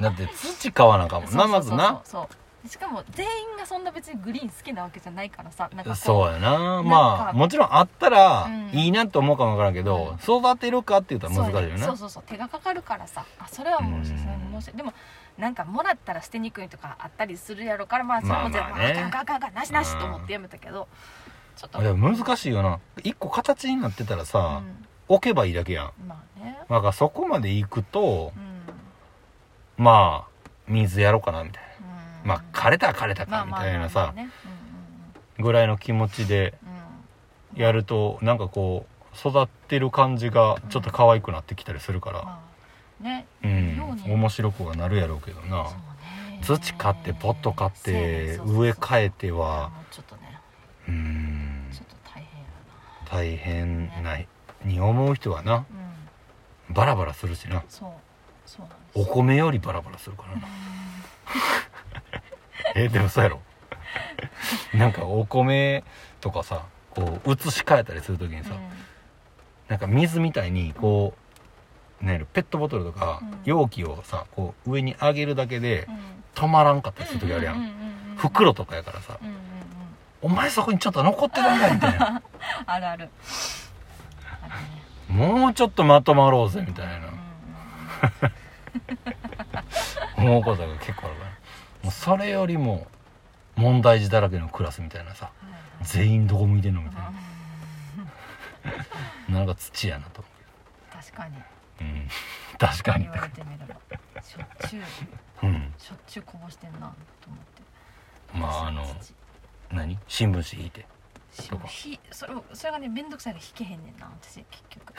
[0.00, 2.36] あだって土買わなあかんもんなまずなそうそう
[2.66, 6.58] しかも全員がそんな別にグリーン好きなわけじゃないからさなんかこそうやな。
[6.58, 8.70] なんかまあもちろんあったらうん。
[8.72, 12.22] いいなと思うかもわからんけど、育てるかって言ったら難しいよなそうそうそうそう。
[12.26, 13.24] 手がかかるからさ。
[13.38, 14.04] あそれはもううん。
[14.04, 14.92] さすがに申し訳でも
[15.38, 18.92] なんかもらったら捨てにくいとかあったりするやろからまあそれも全部、まあまあね。
[18.92, 20.88] あかんあかんあかんあかんなしなしと思ってやめたけど
[21.56, 31.67] ちょっとでも難しいよな一個形になってたらさ、うん置けばいいだけやんまあねだからそこまで行くとうんまあ水やろうかなみたいうんな
[32.24, 34.14] まあ枯れたら枯れたかみたいなさ
[35.38, 36.54] ぐらいの気持ちで
[37.54, 38.98] やるとなんかこう
[39.28, 42.22] 育ってる感じがちょっと可愛くなってきたりするから。
[42.22, 42.42] ま
[43.00, 43.26] あね。
[43.42, 44.02] うん。
[44.06, 45.66] 面白くはなるやろうけどな。
[46.42, 49.70] 土買ってポット買って植え替えては。
[49.70, 50.38] もうちょっとね。
[50.88, 51.68] うん。
[51.72, 52.48] ちょっと大変や
[53.10, 54.18] 大変な
[54.64, 55.64] に思う人はな
[56.70, 57.64] バラバラするしな。
[58.94, 60.48] お米よりバラバラするからな
[62.74, 63.40] えでもそうやろ。
[64.74, 65.84] なんかお米
[66.20, 68.50] とかさこう移し替えたりする時にさ、
[69.68, 71.14] なんか水みたいにこ
[72.02, 73.38] うねペットボトルとかうん。
[73.44, 75.94] 容器をさこう上に上げるだけでうん。
[75.94, 76.00] うん
[76.38, 78.16] 止まらんかったりする時あるやうんうんんうんうん。
[78.16, 79.40] 袋とかやからさうんうんうん
[80.22, 82.22] 「お前そこにちょっと残ってたんだ」みたいな。
[82.64, 83.10] あるある。
[84.40, 84.46] あ
[85.10, 86.94] るね「もうちょっとまとまろうぜ」みたいな。
[86.94, 87.10] うんうん。
[90.30, 91.27] 思うことが結構あるから
[91.88, 92.86] もうそれよりも
[93.56, 95.30] 問題児だらけのクラスみたいなさ
[95.80, 97.00] 全員どこ向いてんのみたい
[99.28, 99.34] うん。
[99.34, 100.22] な なんか土やなと。
[100.92, 101.36] 確かに。
[101.36, 101.44] 思
[101.80, 102.08] ううん。
[102.58, 103.04] 確かに。
[103.04, 103.74] 言われてみれば。
[104.20, 104.84] しょっちゅう。
[105.44, 105.74] うん。
[105.78, 106.84] しょっちゅうこぼしてんなと
[107.28, 107.62] 思って。
[108.34, 109.14] まああの土
[109.70, 109.98] 何？
[110.08, 110.86] 新聞紙引いて。
[111.68, 114.92] ひそれそれがね面倒くさいから引けへんねんな私結局。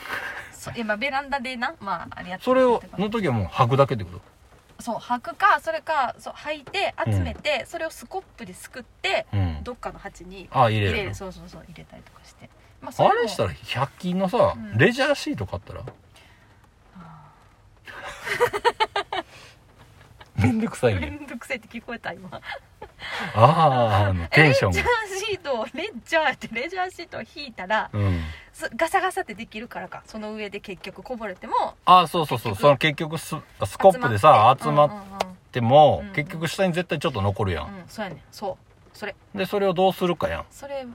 [0.53, 4.38] そういやまあベランダでなまああれやってそれをるの時はもう履くだけってこと？
[4.79, 9.59] そう履くかそれかそう履いて集めて、それをスコップですくってうん。
[9.63, 12.49] どっかの鉢にあ入れる入れるそうそうそう入れたりとかして、
[12.81, 14.77] まあ、そもあれしたら100均のさ、うん。
[14.77, 15.83] レジャーシート買ったら？
[16.97, 17.31] あ
[20.43, 22.29] めんどくさいーめねんどくせえって聞こえた今。
[22.33, 22.41] あ
[23.33, 24.89] ああのテンションレジャが。
[24.89, 28.21] ーシートをレジャーってレジャーシートを引いたらうん。
[28.53, 30.03] すガサガサってできるからか。
[30.05, 32.55] その上で結局こぼれてもああそうそうそう。
[32.55, 33.35] その結局ス
[33.65, 36.13] スコップでさ集まっうんうんても、うん。
[36.13, 38.21] 結局下に絶対ちょっと残るやん、うん、うん、そうやねん。
[38.31, 38.57] そ
[38.93, 38.97] う。
[38.97, 39.15] それ。
[39.33, 40.45] でそれをどうするかやん。
[40.51, 40.85] それ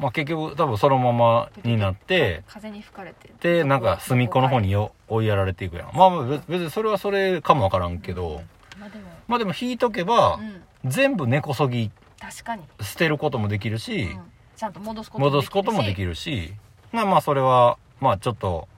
[0.00, 5.90] まあ結局多分そのままになって風に吹かれてでなんか隅っこの方によ追いやられていくやん。
[5.94, 8.42] まあまあ別別にそれはそれかもわからんけど、
[8.78, 9.04] まあでも。
[9.28, 10.62] まあでも引いとけばう、ん。
[10.86, 14.20] 全部根こそぎ確かに、捨てることもできるし、うん、
[14.56, 16.54] ちゃんと戻すこともできるるし
[16.92, 18.68] まあまあそれはまあちょっと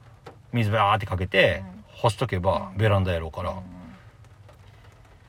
[0.52, 1.84] 水バーってかけてうん。
[2.02, 2.78] 干しとけばうん。
[2.78, 3.62] ベランダやろうから、うん。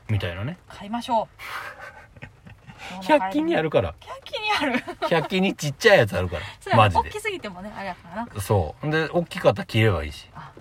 [0.09, 0.57] みたいなね。
[0.67, 1.27] 買いましょう
[3.01, 3.93] 100均にあるから。
[3.99, 4.83] 100均にある。
[5.07, 6.43] 100均にちっちゃいやつあるから。
[6.77, 8.25] マジ大きすぎてもねあれやからな。
[8.25, 8.89] でそう。
[8.89, 10.29] で大きかったら切ればいいし。
[10.35, 10.51] あ。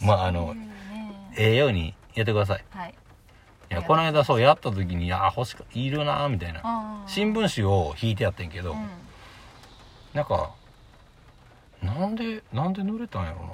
[0.00, 0.54] まああの
[1.36, 2.64] ええようにやってください。
[2.70, 2.94] はい。
[3.70, 7.04] いやこの間そうやった時にいや欲しかいるなみたいな。
[7.06, 8.88] 新聞紙を引いてやってんけど、うん。
[10.12, 10.50] なんか
[11.82, 13.52] なんでなんで濡れたんやろな。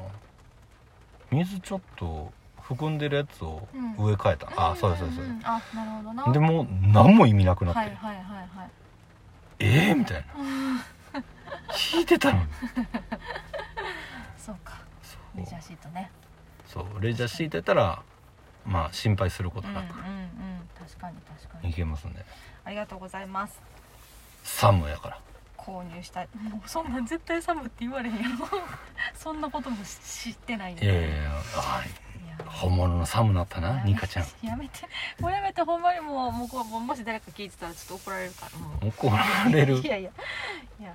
[1.30, 2.32] 水ちょっと
[2.68, 3.94] 含んでるやつをうん。
[3.96, 5.42] 植え替えた、あそうですそうです、んんん。
[5.44, 6.12] あなるほど。
[6.12, 8.70] なでもう何も意味なくなって、はいはいはいはい。
[9.60, 10.26] ええみたいな。
[11.94, 12.46] 引いてたのに。
[14.38, 14.74] そうか。
[15.02, 15.38] そう。
[15.38, 16.10] レジャーシートね。
[16.66, 17.00] そう。
[17.00, 18.02] レジャー敷いてたら
[18.66, 19.94] まあ心配することなく。
[19.94, 20.28] うんうんうん。
[20.78, 22.24] 確かに確かいにけますんで
[22.64, 23.60] ありがとうございます。
[24.44, 25.18] サムやから。
[25.56, 26.28] 購入したい。
[26.34, 28.46] もうそんなん絶対サムって言われへんやろ。
[29.14, 31.88] そんなことも知ってないんいやいやいやあい。
[31.88, 31.94] や
[32.46, 34.26] 本物のサムだったなニカちゃん。
[34.46, 34.80] やめて。
[35.20, 35.62] もうやめて。
[35.62, 38.88] ほんまにもうもうこうもうもし誰か聞いてたらちょっと怒られるからもう。
[38.88, 39.78] 怒られる？
[39.82, 40.10] いやいや
[40.80, 40.92] いや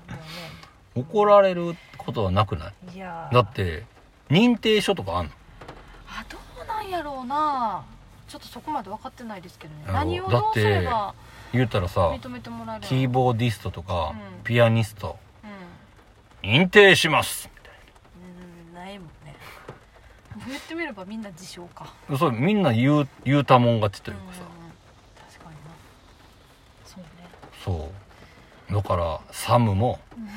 [0.96, 2.74] も怒られることはなくない？
[2.84, 3.30] うねいや。
[3.32, 3.84] だって
[4.30, 5.32] 認定書とかあんの？
[6.10, 7.84] あどうなんやろうな。
[8.28, 9.84] ちょっとそこまで分かってないですけどね。
[9.88, 11.14] 何をどうすれば
[11.52, 12.88] 言ったらさ認めてもらえるの？
[12.88, 14.44] キーボーディストとか、うん。
[14.44, 15.18] ピアニスト
[16.44, 16.50] うん。
[16.50, 17.50] 認定します
[20.48, 21.94] 言ってみればみんな自称か。
[22.18, 24.48] そうみんな言う言うたもん勝ちというかさ、うん
[25.32, 25.72] 確かにな。
[26.86, 27.10] そうね。
[27.64, 27.90] そ
[28.72, 28.74] う。
[28.74, 30.28] だからサムもうん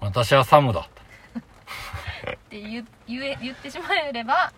[0.00, 0.80] 私はサムだ。
[0.80, 0.84] っ
[2.50, 4.52] て言う言え言ってしまえれば、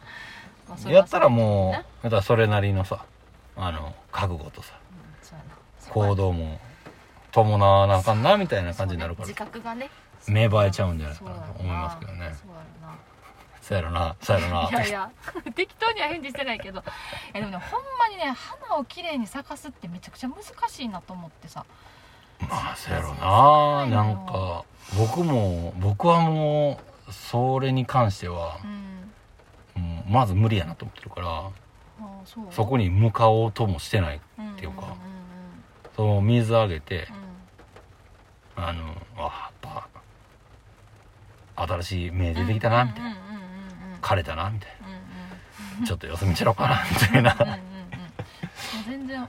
[0.68, 2.60] まあそれやったらもうそれな。
[2.60, 3.04] りのさ
[3.56, 4.74] あの覚悟とさ。
[4.78, 4.94] うん
[5.90, 6.58] 行動も
[7.30, 9.28] 伴わなあかんなみたいな感じになるから。
[9.28, 9.32] ね。
[9.32, 9.90] 自覚がね。
[10.26, 12.18] 芽生えちゃうんじゃないかなと思いますけどね。
[12.18, 12.62] そうや
[13.66, 14.68] そうやろなそうやろな。
[14.68, 15.10] いやいや
[15.56, 16.80] 適当には返事してないけど。
[16.80, 16.82] い
[17.32, 18.30] やでもねほんまにね
[18.68, 21.64] 花をきれいに咲かすってめちゃくちゃ難しいなと思ってさ。
[22.40, 23.86] まあそうやろな。
[23.86, 24.64] なんか
[24.98, 29.82] 僕も僕はもうそれに関してはう、ん。
[29.82, 31.50] もうまず無理やなと思ってるから
[32.50, 34.20] そこに向かおうともしてないっ
[34.56, 34.94] ていうか
[35.96, 37.08] その水あげて
[38.56, 39.84] あのあやっ
[41.56, 43.16] ぱ新しい芽出てきたなみたいな
[44.04, 44.70] 枯れたなみたい
[45.80, 45.86] な。
[45.86, 47.32] ちょっと様子見ちゃろうかなみたいな。
[47.32, 47.64] うんうんうんうん。
[48.86, 49.28] 全然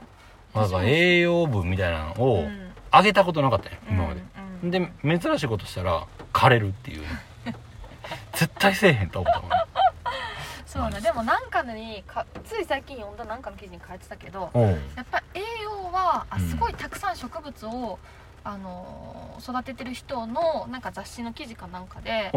[0.53, 2.71] だから栄養分みたいなのをうん。
[2.91, 4.21] あげたことなかったよ今まで
[4.63, 4.73] うん。
[4.73, 5.19] うんで。
[5.19, 7.07] 珍しいことしたら枯れるっていうね。
[8.34, 9.49] 絶対せえへんと思ったもん。
[9.49, 9.55] ね
[10.65, 14.51] そうねでもなんかのにかつい最近読んだなんかの記事に書いてたけど
[14.97, 17.97] やっぱ栄養はあうんすごいたくさん植物を、
[18.43, 22.32] あのー育ててる人のなんか雑誌の記事かなんかで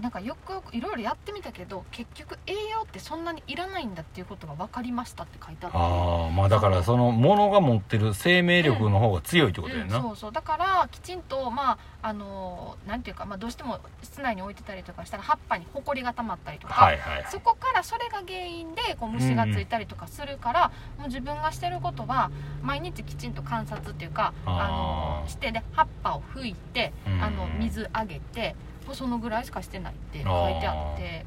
[0.00, 5.76] なんかよくよくいろいろやってみたけど結局栄養ってそんなにいらないんだっていうことが分かりましたって書いてあって。
[5.76, 10.32] ああまあだからそのものが持ってる生命力の方が強いってことやうん、な、そうそう。
[10.32, 11.78] だからきちんとまあ
[12.08, 22.30] あのーなんていうか、まあ、どうしても室内に置いてたりとかしたら葉っぱにほこりが溜まったりとか、はいはいそこからそれが原因でこう虫がついたりとかするから、もう自分がしてることは
[22.62, 27.22] 毎日きちんと観察っていうかあのしてで葉っぱを拭いて、うん。
[27.22, 28.54] あの水あげて
[28.88, 30.24] もうそのぐらいしかしてないって書い
[30.60, 31.26] てあって。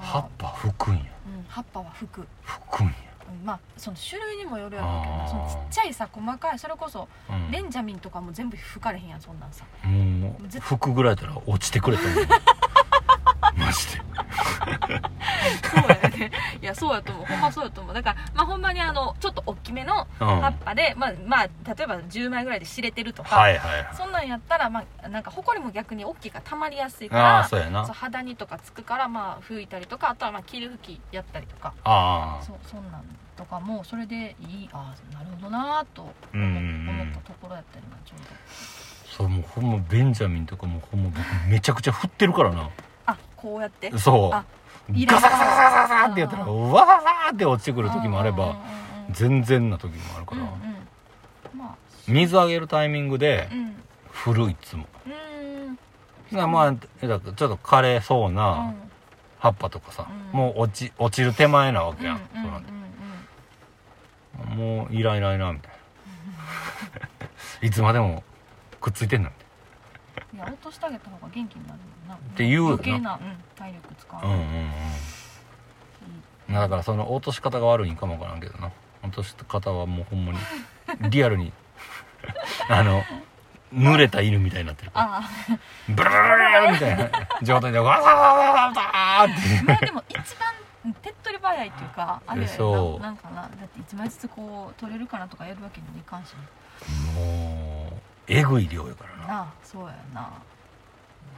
[0.00, 1.00] 葉っぱ吹くんや。
[1.00, 2.92] うん、葉っぱは拭く、吹くんや。
[3.28, 7.50] うんまあその種類にもよるやろうけどそのちっちゃいさ細かいそれこそうん。
[7.50, 9.64] レンジャミンとかも全部拭かれへんやんそんなんさ。
[9.84, 12.63] もう絶吹くぐらいやったら落ちてくれと思うマ
[13.74, 14.02] ジで
[15.62, 16.30] そうやね。
[16.62, 17.26] いやそうやと思う。
[17.26, 17.94] ほんまそうやと思う。
[17.94, 20.26] だからまあほんまにあのちょっと大きめのうん。
[20.26, 21.50] 葉っぱで、まあまあ例
[21.84, 23.96] えば10枚ぐらいで知れてるとか、はいはいはい。
[23.96, 27.84] そんなんやったらまあなんかほこりも逆に大きいから溜まりやすいかあらあそうやな。
[27.84, 31.74] そう肌にとかつくからまあ拭いたりとかあとはまあ着る拭きやったりとか。
[31.84, 33.04] ああそうそんなん
[33.36, 34.70] とかもそれでいい。
[34.72, 36.02] ああなるほどなーと
[36.32, 38.24] 思,、ったところやったりなちょうど。
[39.16, 42.62] そうもうほんまベンジャミンとかもほんま僕めちゃくちゃ振ってるからな。
[42.62, 42.68] あ
[43.44, 44.30] こうやってそう。
[44.30, 48.56] ガサガサガサガサってやったらううわーって落ちてくる時もあれば
[49.10, 50.40] 全然な時もあるから。
[52.08, 53.76] 水あげるタイミングでうん。
[54.10, 54.86] 振るいつも。
[56.32, 56.50] うん。
[56.50, 58.34] まあちょっと枯れそううん。
[58.34, 58.74] な
[59.38, 60.38] 葉っぱとかさうん。
[60.38, 62.72] もう落ち落ちる手前なわけやんそうなんで
[64.56, 65.76] もういらいらいなみたいな。
[67.68, 68.22] いつまでも
[68.80, 69.43] くっついてんなみいや
[70.52, 72.16] 落としてあげた方が元気になるもんな。
[72.36, 72.68] て言うよな。
[72.70, 73.20] 余計な、うん、
[73.56, 74.38] 体力使う、うんうん
[76.48, 76.54] うん。
[76.54, 78.70] だからその落とし方が悪いんかもわからんけどな。
[79.02, 80.38] 落とし方はもうほんまに
[81.10, 81.52] リアルに。
[82.68, 83.02] あの
[83.72, 85.16] 濡れた犬みたいになってるから。
[85.18, 85.22] あ
[85.88, 87.10] ブルルルルルみたいな
[87.42, 89.26] 状態でわわわわわわーってあ
[89.66, 90.54] まあでも一番
[91.02, 96.34] 手っ取り早いっていうかあれやそうななんかなだって一枚ずつこう取れるかなとかやるわけにもいかんし
[97.16, 97.83] もう
[98.28, 99.26] えぐい量やからな。
[99.26, 100.30] なあそうやな。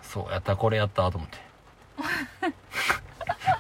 [0.02, 1.38] そうやったこれやったと思って。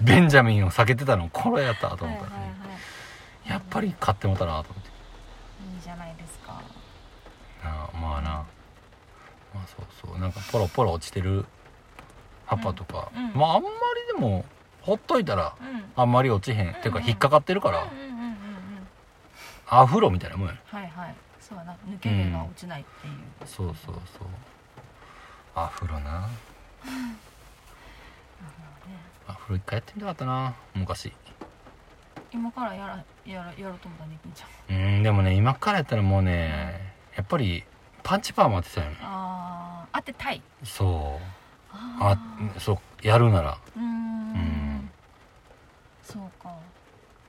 [0.02, 2.56] ベンジャミンを避けてたのこれやったとはい思ったら、ねはいはい
[3.48, 4.90] やっぱり買ってもたなと思って。
[5.76, 6.60] いいじゃないですか。
[7.62, 8.30] なあまあな。
[8.30, 8.44] ま
[9.62, 10.18] あそうそう。
[10.18, 11.46] なんかポロポロ落ちてる
[12.44, 13.34] 葉っぱとか、うんうん。
[13.34, 13.74] まああんまり
[14.08, 14.44] でも
[14.82, 15.84] ほっといたらうん。
[15.94, 17.08] あんまり落ちへん、っていうかうんうん。
[17.08, 18.36] 引っかかってるから、うんうんうんうんうん。
[19.68, 21.14] アフロみたいなもんやはいはい
[21.46, 23.14] そうやな抜け毛が落ちないっていう、
[23.46, 24.26] そうそうそう。
[25.54, 26.28] アフロな。
[29.28, 31.12] アフロ一回やってみたかったな昔。
[32.32, 34.76] 今からやらやらやろうと思ったらねきんちゃん。
[34.76, 37.62] うんでもね今からやったらもうねやっぱり
[38.02, 38.90] パンチパーマってたよ。
[38.90, 40.42] ねああ当てたい。
[40.64, 41.24] そう。
[41.72, 42.18] あ
[42.56, 43.58] あそうやるなら。
[43.76, 44.32] うーん。
[44.32, 44.90] ん。
[46.02, 46.52] そうか。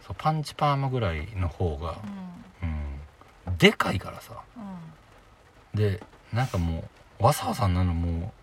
[0.02, 1.98] そうパンチパーマぐらいの方がう、んうん、
[3.58, 4.34] でかいからさ。
[5.74, 5.80] うん。
[5.80, 6.02] で
[6.34, 6.84] なんかも
[7.20, 8.34] うわさわさになるのも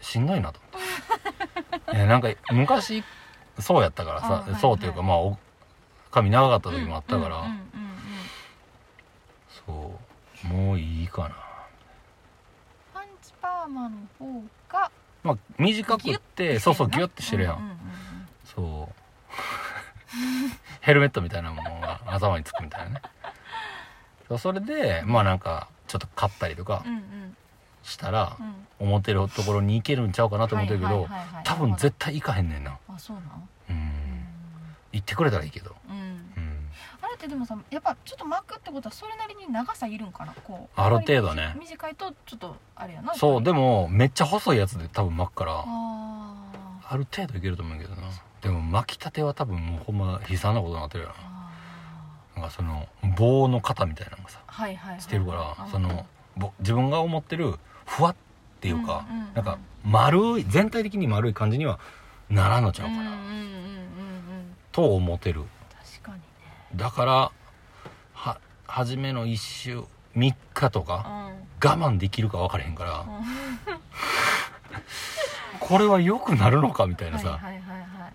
[0.00, 0.60] うしんどいなと。
[0.72, 3.02] 思ってなんか昔
[3.58, 5.38] そうやったからさ、あはいそうっていうか、はいまあお
[6.10, 7.44] 髪長かった時もあったから、
[9.66, 9.92] そ
[10.44, 10.46] う。
[10.46, 11.36] もういいかな。
[12.94, 14.90] パンチパーマの方が
[15.22, 17.76] まあ短くってそうそうギュッてしてるやん、うんうんうん。
[18.44, 18.94] そう。
[20.80, 23.02] ヘルメットみたいなものが頭につくみたいなね
[24.36, 26.84] それでまあなんかちょっと買ったりとか
[27.82, 28.36] したら
[28.78, 31.08] 思ってるところに行けるんちゃうかなと思ってるけど
[31.44, 32.76] 多分絶対行かへんねんな。
[32.88, 33.92] あそうなのうん。
[34.92, 35.74] 行ってくれたらいいけど。
[35.88, 36.24] うん。
[37.00, 40.34] あれってでもさやっぱちょっと巻くってことはそれなりに長さいるんかな？
[40.44, 41.54] こうある程度ね。
[41.58, 43.14] 短いとちょっとあれやな。
[43.14, 48.02] そうでももめっちゃ細いやつで多分巻くからある程度いけると思うけどな。
[48.42, 51.37] でも巻きたては多分もうほんま悲惨なことになってるよあな
[52.38, 52.86] なんかその
[53.16, 55.00] 棒の型みたいなのがさーはいはいはい。
[55.00, 58.16] してるからそのぼ自分が思ってるふわっ
[58.60, 61.80] ていうかうんうんうんなんか丸い全体的に丸い感じには
[62.30, 63.00] ならんのちゃうかな。
[63.00, 65.42] うんうんうんうんうんと思ってる。
[66.00, 66.22] 確かにね。
[66.76, 67.32] だから
[68.12, 69.80] は初めの1週
[70.16, 71.68] 3日とかうん。
[71.68, 73.08] 我慢できるか分からへんからうん。
[75.58, 77.30] これは良くなるのかみたいなさ。
[77.30, 78.12] はいはいはいはい。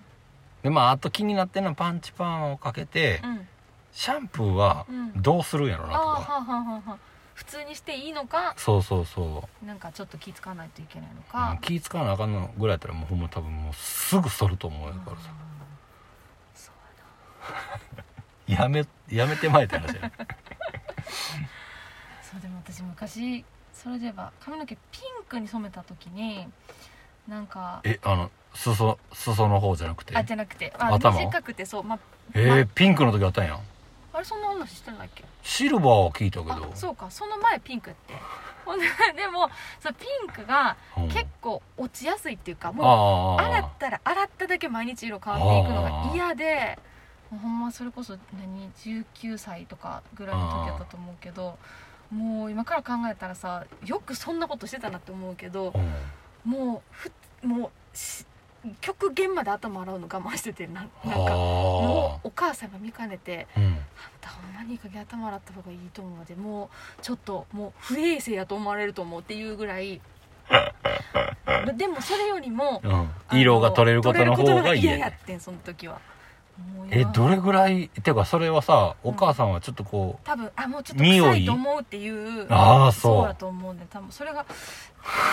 [0.63, 3.47] でまああと気になってるのはパンチパーマをかけてうん
[3.93, 5.21] シャンプーはうん。
[5.21, 6.05] どうするんやろあなとか。
[6.05, 6.97] ーはあはあはあはあ
[7.35, 9.65] 普通にしていいのかそうそうそう。
[9.65, 15.23] なんかちょっと気ぃ使わないといけないのうんか気使わなあかんのぐらいやったらもうほんま多分もうすぐ剃ると思うやからさ。
[16.55, 16.71] そ
[18.47, 20.11] うや めやめてまえって話や
[22.21, 26.47] そうでも私昔それで言えば髪の毛ピンクに染めた時に
[27.27, 30.15] なんかえあの裾裾の方じゃなくて？
[30.15, 30.71] あじゃなくて。
[30.77, 31.97] あ頭短くてそうま
[32.33, 33.59] えー、ピンクの時あったんや
[34.13, 35.23] あれそんな話してないっけ？
[35.41, 37.09] シルバーは聞いたけあどそうか。
[37.09, 38.13] その前ピンクって。
[38.63, 38.85] ほんで
[39.17, 39.49] でも
[39.81, 41.07] そのピンクがうん。
[41.09, 46.79] 結構落ちやすいっていうかもうああ洗ったら洗っただけ毎日色変わっていくのが嫌で
[47.29, 51.57] もうほんまそれこそ何？19歳とかぐらいの時やったと思うけど
[52.11, 55.73] もう今から考えたらさよくそんなことしてたなって思うけど
[56.45, 56.51] うん。
[56.51, 57.11] もうふ
[57.43, 58.25] もうし
[58.81, 63.67] 極限まで頭洗うの我慢しててなんなんかあもうお母さんが見かねてーうん。
[63.67, 63.77] あん
[64.21, 70.01] たほんまにいい加減頭洗った方がいいと思うのでもうちょっともう不衛生やと思われると思うっていうぐらい。
[71.75, 73.39] でもそれよりもうん。
[73.39, 75.99] 色が取れることの方が嫌いいやってんその時は
[76.91, 77.85] え今どれぐらい？
[77.85, 83.25] っていうかそれはさお母さんはちょっとこ多分あもうちょっと臭いと思うっていうあーそう。
[83.25, 84.45] だと思うね多分それが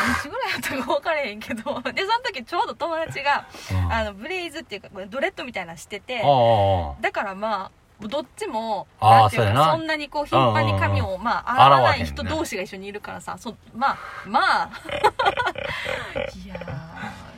[0.06, 1.62] 何日ぐらいやったか分からへんけど。
[1.92, 6.22] でその時ちょうど友達がう、うん、ああのブレイズっていうかドレッドみたいなのしてて。
[6.24, 7.70] あだからまあ
[8.06, 13.36] どっちもあーなんていうかそんなにこう頻繁に髪をまあ洗わない人同士が一緒にいるからさ。
[13.38, 14.70] そまあまあ
[16.42, 17.29] いやー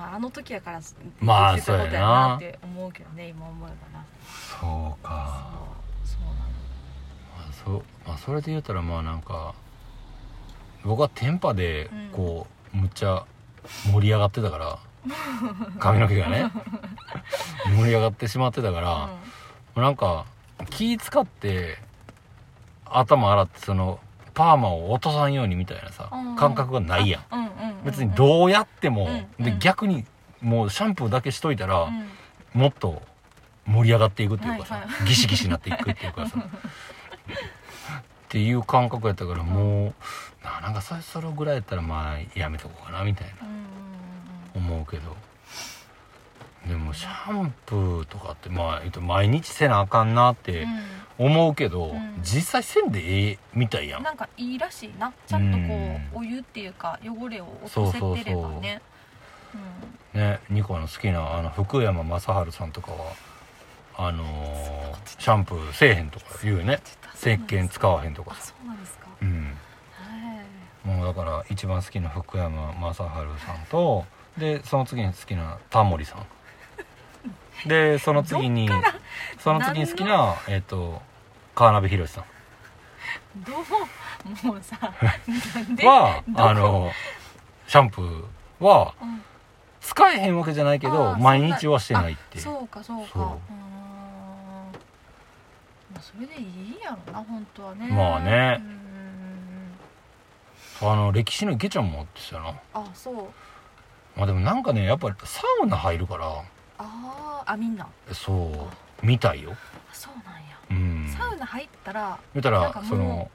[0.00, 0.80] 今あの時やから
[1.20, 4.04] まあそうやななって思うけどね今思えばな。
[4.58, 5.50] そうか。
[6.04, 6.36] そうなの。
[7.36, 9.54] まあそうまあそれで言うたらまあなんか
[10.84, 13.26] 僕はテンパでこう、むっちゃ
[13.92, 14.78] 盛り上がってたから
[15.78, 16.50] 髪の毛がね。
[17.76, 19.18] 盛り上がってしまってたから、も
[19.76, 20.24] うなんか
[20.70, 21.76] 気使って
[22.86, 24.00] 頭洗ってその
[24.30, 26.36] パーマを落とさんようにみたいなさ、うん。
[26.36, 27.24] 感覚がないやん、
[27.84, 29.08] 別にどうやっても、
[29.38, 30.04] で逆に
[30.40, 32.60] もうシャンプーだけしといたら、うん。
[32.60, 33.02] もっと
[33.66, 36.38] 盛り上がっていくっていうかさ、ギシギシになっていくっていうかさ。
[36.38, 36.42] っ
[38.28, 39.94] ていう感覚やったからもう、
[40.44, 43.32] ななんかそれぐらいやったらまあやめとこうかなみたいな。
[44.54, 45.16] 思うけど
[46.66, 50.80] でもシャンプーとかってまあ毎日せなあかんなってうん。
[51.20, 52.18] 思うけど、うん。
[52.22, 54.02] 実際せんでええみたいやうん。
[54.02, 55.12] んなんかいいらしいな。
[55.26, 55.94] ちゃんとこうん。
[55.94, 58.80] うお湯っていうか汚れを落とせてればね。
[60.14, 63.12] ねニコの好きなあの福山雅治さんとかは
[63.96, 66.80] あのーシャンプーせえへんとか言うよね。
[67.14, 68.34] 石鹸使わへんとか。
[68.36, 69.06] そうなんですか。
[69.20, 69.56] うん。
[69.92, 70.42] は
[70.84, 70.88] い。
[70.88, 74.04] もうだから一番好きな福山雅治さんと
[74.38, 76.26] でその次に好きなタモリさん
[77.66, 78.68] でその次に
[79.38, 81.02] その次に好きなえっ、と
[81.54, 82.24] 川辺宏さ
[83.46, 84.46] どう？
[84.46, 86.90] もうさはあの
[87.66, 88.24] シャンプー
[88.64, 89.22] はうん。
[89.80, 93.18] 使えへんわけじゃないけど毎日はしてないってあそうかそうか。
[93.18, 93.38] ま
[95.96, 97.88] あそれでいいやろな本当はね。
[97.88, 98.62] まあね。
[100.82, 100.90] うん。
[100.90, 103.14] あの歴史の池ちゃんもってたよなあそう。
[104.16, 106.42] まあでもなんかねやっぱりサウナ入るから
[106.82, 107.86] あーあみんな？
[108.12, 108.70] そ
[109.02, 109.52] う見たいよ。
[109.52, 110.40] あそうなんや。
[110.70, 111.14] うん。
[111.16, 113.30] サウナ入ったら見たらその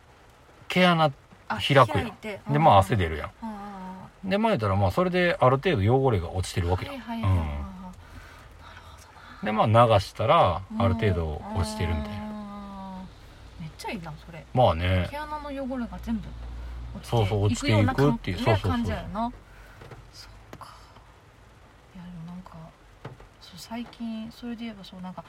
[0.68, 1.12] 毛穴
[1.48, 2.18] あ開くやん。
[2.52, 3.32] でまあ汗出るやん。
[3.44, 7.40] あで前言ったらまあそれである程度汚れが落ちてるわけよ、はいはいはいはい、
[9.42, 9.46] うん。
[9.46, 12.16] でまあ流したらある程度落ちてるみたいな。
[12.16, 12.26] な
[13.62, 14.44] めっちゃいいなそれ。
[14.54, 15.08] まあね。
[15.12, 16.28] 毛穴の汚れが全部
[16.96, 18.38] 落ちてそうそう落ちていくっていう。
[18.38, 18.72] ねそうそうそう。
[18.72, 19.32] 感じやよな
[20.12, 20.74] そうか
[21.94, 22.52] いやでもなんか
[23.42, 25.24] そう最近それで言えばそうなんか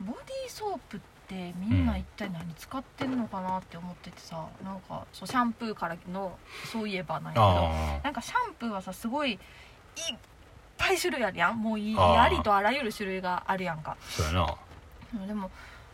[0.00, 6.36] ボディーソープってみんな一体何使ってんのかなって思っててさ、なんかそうシャンプーからの
[6.72, 9.38] そういえばなんやけどあなんかシャンプーはさすごいいっ
[10.78, 11.60] ぱい種類あるやん。
[11.60, 13.92] もういありとあらゆる種類があるやんか。
[13.92, 14.54] あそうやな。
[15.14, 15.50] うんでも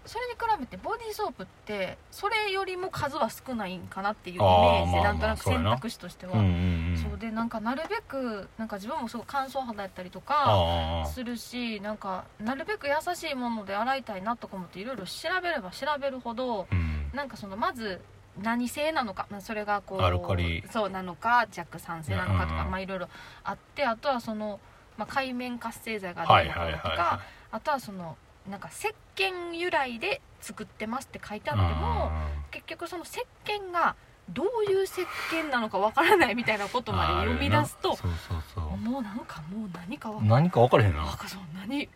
[0.09, 6.97] それに比べてボディーソープってそれよりも数は少ないんかなっていうイメージでなんとなく選択肢としては、うんうんうん。
[6.97, 17.11] そうでなんかなるべくなんか自分もすごい乾燥肌やったりとかするしなんかなるべく優しいもので洗いたいなとか思っていろいろ調べれば調べるほどうん。
[17.15, 18.01] なんかそのまず
[18.43, 23.09] 何性なのか、まあ、それがこうそうなのか弱酸性なのかとか、まあいろいろ
[23.45, 24.61] あってあとはその、
[24.97, 28.17] まあ、海面活性剤があるのかとか、はいはいはいはあとはその
[28.49, 32.11] なんか石鹸由来で作ってますって書いてあいっても
[32.51, 33.95] 結局その石鹸が
[34.31, 38.77] どういう石鹸なのかわからないみたいなことまで読み出すとそうそうそう。
[38.77, 41.89] もうなんかもう何かわ何か分からへんななんかそう何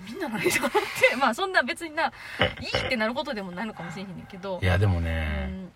[0.00, 1.16] みんな何と思って。
[1.18, 2.10] まあそんな別にない
[2.64, 4.60] いってなることでもないのかもしれへんねんけど。
[4.62, 5.72] いやでもうね、ん。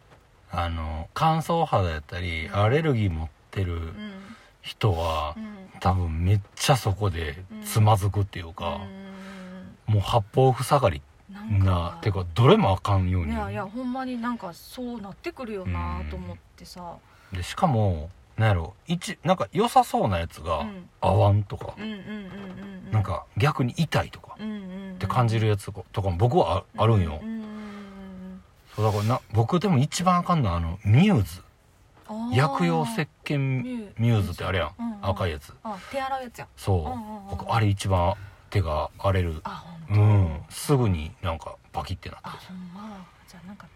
[0.51, 2.57] あの乾燥肌やったりうん。
[2.63, 4.37] アレルギー持ってるうん。
[4.61, 5.71] 人はうん。
[5.81, 9.02] 多分めっちゃそこでつまずくっていうか、うん
[9.87, 11.99] もう八方塞がりなんなか。
[12.03, 13.33] てかどれもあかんように。
[13.33, 16.95] いやいやほんまになんかそうなってくるよなと思ってさ。
[17.33, 20.89] でしかもなんやろ一なんか良さそうなやつがうん。
[21.01, 22.01] 合わんとか、うんうんうんう
[22.89, 24.59] んなんか逆に痛いとかうんうんう
[24.91, 27.43] んって感じるやつとかも僕はああるんよ、うんうんうん
[28.77, 31.43] そうだからな僕でも一番あかんのはあのミューズ。
[32.35, 33.39] 薬用石鹸
[33.99, 34.99] ミューズってあれやん、うんうん。
[35.03, 35.53] 赤いやつ。
[35.63, 36.47] あ手洗うやつや。
[36.57, 36.91] そう、うんうん
[37.25, 37.31] うん。
[37.31, 38.15] 僕あれ一番
[38.53, 39.41] 手が荒れる。
[39.45, 40.45] あうほんとん。
[40.51, 43.05] すぐになんかバキってなっあてほんま。
[43.27, 43.67] じゃあなんか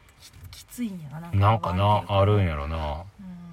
[0.51, 1.21] ききついんやな。
[1.21, 3.03] なんなんかなあるんややろな。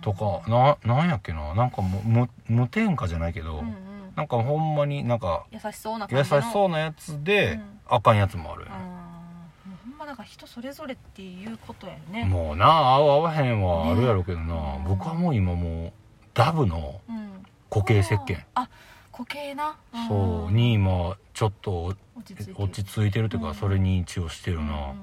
[0.01, 1.55] とかななんやっけな。
[1.55, 3.73] なんかもう無無添加じゃないけど、うんうん。
[4.15, 7.79] なんかほんまになんか優しそうな優しうそうなやつで、うん。
[7.89, 8.77] あかんやつもあるよあー。
[8.79, 12.25] ね、もうほんまだから人それぞれっていうことやよね。
[12.25, 15.93] もうな合う合わへんはあるやろうけどな、ね僕はもう今もう
[16.33, 17.45] ダブのうん。
[17.69, 18.37] 固形石鹸。
[18.55, 18.67] あ
[19.13, 19.77] 固形な？
[20.09, 21.95] そうに今ちょっと
[22.55, 23.29] 落ち着いてる。
[23.29, 23.55] というか、うん。
[23.55, 24.93] それに一応してるな、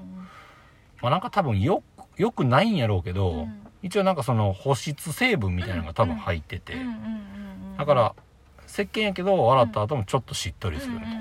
[1.01, 1.81] まあなんか多分よ
[2.17, 3.67] よくないんやろうけど、うん。
[3.81, 6.75] 一応なんかその保湿成分みたいなのが多分入ってて、
[7.77, 8.13] だから
[8.67, 11.15] 石鹸やけど洗った後もちょっとしっとりするみたいな、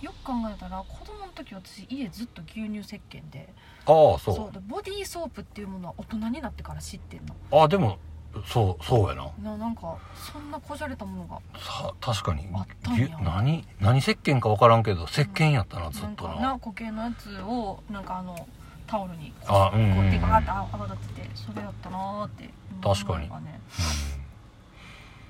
[0.00, 3.48] よく考えたら子供の時私家ずっと牛乳石鹸で。
[3.86, 7.36] ああそうでボディーソープっていうものは大人になってから知ってんの。
[7.52, 7.98] ああでも
[8.46, 9.30] そうそうやな。
[9.42, 11.38] ななんかそんなこじゃれたものが。
[11.60, 12.48] さ確かに。
[12.54, 13.06] あったんや。
[13.06, 16.34] ぎゅ何何石鹸か分からんけど石鹸やったなずなんっとな。
[16.34, 18.46] かな固形のやつをなんかあの
[18.86, 19.94] タオルにあうんうんうん。
[19.96, 22.50] こうやってバーって泡立っててそれやったなーって。
[22.82, 23.26] 確かに。
[23.26, 23.60] 思うのがね。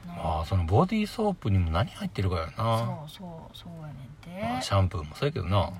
[0.05, 0.09] うん。
[0.17, 2.53] なまあそのボディーソープにも何入ってるかやな。
[2.57, 3.97] そうそうそうやねん
[4.41, 4.53] て。
[4.53, 5.75] まあシャンプーもそうやけどな、うん。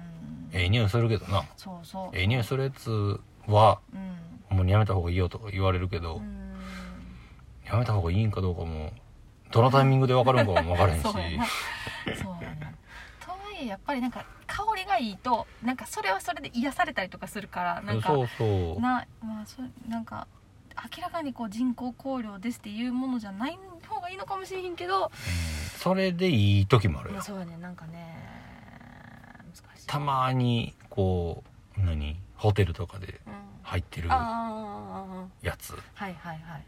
[0.53, 1.45] ええ匂いするけどな。
[1.57, 2.17] そうそう。
[2.17, 4.57] ええ匂いするやつはうん。
[4.57, 6.42] もうやめた方がいいよとか言われるけど、うん
[7.73, 8.93] やめた方がいいんかどうかも。
[9.51, 11.03] どのタイミングで分かるんかも分からへんし。
[11.09, 11.47] そうやな。
[12.17, 12.75] そうやね
[13.21, 20.27] とはいえやっぱりなんか香りがいいとなんかそれはそれで癒されたりとかするからなんかそうそうなまあそなんか
[20.97, 25.11] 明らかにこう人工香料ですっていうものじゃない方がいいのかもしれへんけど、うん。
[25.79, 27.15] それでいい時もあるよ。
[27.15, 27.57] まあ、そうやね。
[27.59, 28.17] なんかね
[29.39, 29.87] 難しい。
[29.87, 31.43] たまにこ
[31.79, 32.19] う何？
[32.37, 33.33] ホテルとかでうん。
[33.63, 35.75] 入ってるあやつ。
[35.75, 36.65] あはいはいはい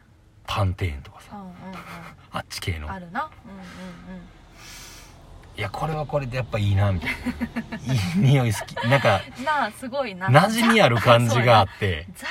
[0.46, 1.36] パンテーンとかさ。
[1.36, 1.54] うんうんうん。
[2.32, 2.90] あっち系の。
[2.90, 3.30] あるな。
[3.44, 4.22] うんうん
[5.56, 7.10] いやこれはこれでやっぱいいなみたい
[7.70, 7.76] な。
[7.94, 8.74] いい匂い好き。
[8.88, 10.26] なんかうんなあすごいな。
[10.26, 12.08] 馴染みある感じがあって。
[12.16, 12.26] ザ。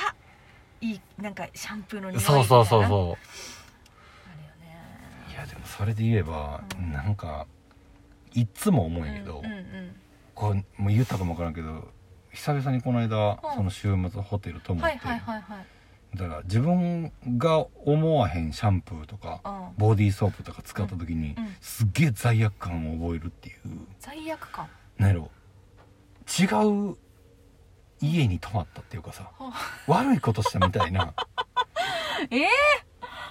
[0.82, 4.78] いいなんかシャンプーの匂いそうそうそうそあるよね。
[5.30, 6.92] ういやでもそれで言えば、うん。
[6.92, 7.46] なんか
[8.34, 9.96] いっつも思うんやけど、うんうん
[10.34, 11.88] これもう言ったかも分からんけど
[12.32, 13.54] 久々にこの間、うん。
[13.54, 15.66] その週末ホテル泊まって、はいはいはいはい
[16.14, 21.56] だから自分が思わへんシャンプーとかうんボディーソープとか使った時に、うん。
[21.60, 23.56] すっげえ罪悪感を覚えるっていう。
[23.98, 24.66] 罪悪感？
[24.98, 25.30] なんやろ。
[26.38, 26.44] 違
[26.92, 26.96] う
[28.00, 29.52] 家に泊まったっていうかさは
[29.86, 31.14] 悪いことしたみたいな。
[32.30, 32.48] ええ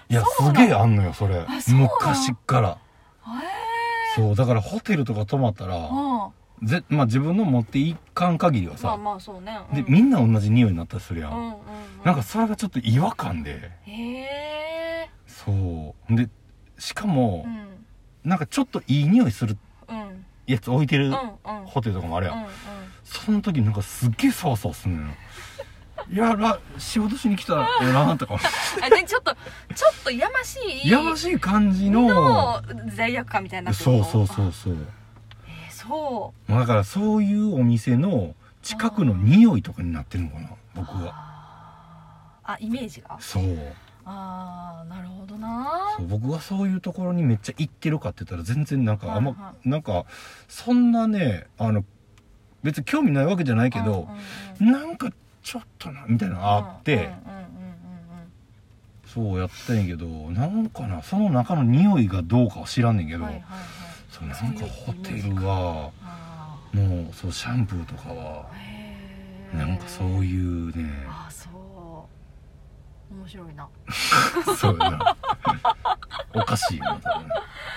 [0.09, 0.55] いやそうなの？
[0.61, 1.39] すげえあんのよそれ。
[1.39, 1.89] あそうなの？
[1.99, 2.77] 昔っから。
[3.25, 6.31] ー、えそうだからホテルとか泊まったらえうん
[6.63, 11.57] ぜ、まあ、自分の持っていかん限りはまあさ、まあそうね、うん、でみんな同じ匂いになったりするやん、うんうんうん。
[12.05, 13.71] なんかそれがちょっと違和感で。
[13.85, 15.09] へえ。
[15.27, 16.15] そう。
[16.15, 16.29] で
[16.77, 17.85] しかもう、ん。
[18.23, 19.57] なんかちょっといい匂いする
[19.89, 20.25] うん。
[20.45, 21.11] やつ置いてる
[21.43, 22.49] ホテルとかもあるやん、うんうん。
[23.03, 25.13] その時なんかすっげえサワサワすんのよ。
[26.11, 28.35] い やら仕事しに来たらええなとか
[28.81, 29.33] あでちょっと
[29.73, 30.89] ちょっとやましい。
[30.89, 34.75] やましい感じのの罪悪感みたいになってそうそうそう
[35.87, 36.51] そう。
[36.51, 41.13] だからそういうお店の近くの匂いとかになってるのかなう僕は。
[42.45, 43.17] あイメージが？
[43.19, 43.43] そう。
[44.05, 45.95] ああなるほどな。
[45.97, 49.39] そう僕はそういうところにめっちゃ行ってるかって言ったら全然なんかあんま、はい。
[49.41, 50.05] はなんか
[50.47, 51.85] そんなねあの
[52.63, 54.07] 別に興味ないわけじゃないけど
[54.59, 55.11] なんか
[55.41, 57.13] ちょっとなみたいなのあって、うんうんうんうん
[59.05, 63.82] そうやったんやけどなんかなその中の匂いがどうかは知らんねんけど、うんはいはいはい
[64.13, 68.45] そうなんかホテルはあもうそうシャンプーとかは
[69.51, 71.05] なんかそういうね。
[71.07, 71.53] あそう。
[73.15, 73.67] 面白いな。
[74.57, 75.15] そうやな。
[76.33, 77.27] おかしいよな多分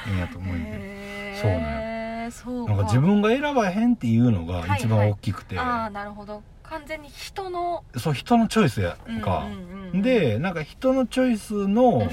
[0.08, 0.76] ええやと思うんやけど。
[0.78, 6.42] へそうねそうなんか自分が選ばへんっていうのが一番大きくて、ああなるほど。
[6.62, 10.02] 完全に人のそう人のチョイスやんか、うんうんうんうん。
[10.02, 12.08] でなんか人のチョイスの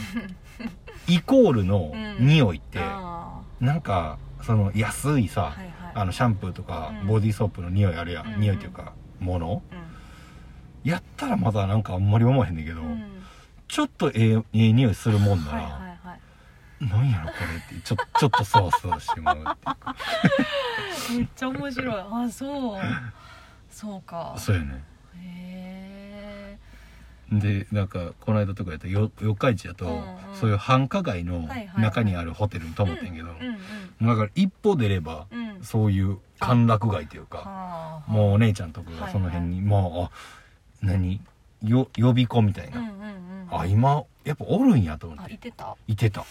[1.08, 5.74] イコールのうん匂いって、あなんかその安いさ、ーはいはい。
[5.96, 7.08] あのシャンプーとかうん。
[7.08, 8.40] ボディーソープの匂いあるやん、うん。
[8.42, 9.62] 匂いっていうかもの。
[9.72, 13.24] うやったらまだなんかあんまり思わへんねんけど、んうん。
[13.68, 15.72] ちょっとええええ匂いするもんなら、はいはい
[16.08, 16.86] はい。
[16.90, 17.34] なんやろこ
[17.72, 19.78] れってちょ ちょっとそわそわしてまうっていうか。
[21.18, 21.96] めっちゃ面白い。
[22.26, 22.82] あそう。
[23.70, 24.34] そうか。
[24.38, 24.93] そうやねへ
[27.40, 30.36] でなんかこの間とかやったらよ四日市やと、うんうん。
[30.36, 35.28] そういう繁華街の中にあるホテルに泊まってんけど、えうんだから一歩出れば
[35.62, 40.16] そういう歓楽街というか、はあもうお姉ちゃんとかがその辺に、もう
[40.86, 41.22] あ何？
[41.64, 43.48] よ予備校みたいな、うんうんうん。
[43.52, 45.32] あ今やっぱおるんやと思って。
[45.32, 45.78] あいてた？
[45.88, 46.26] いてた。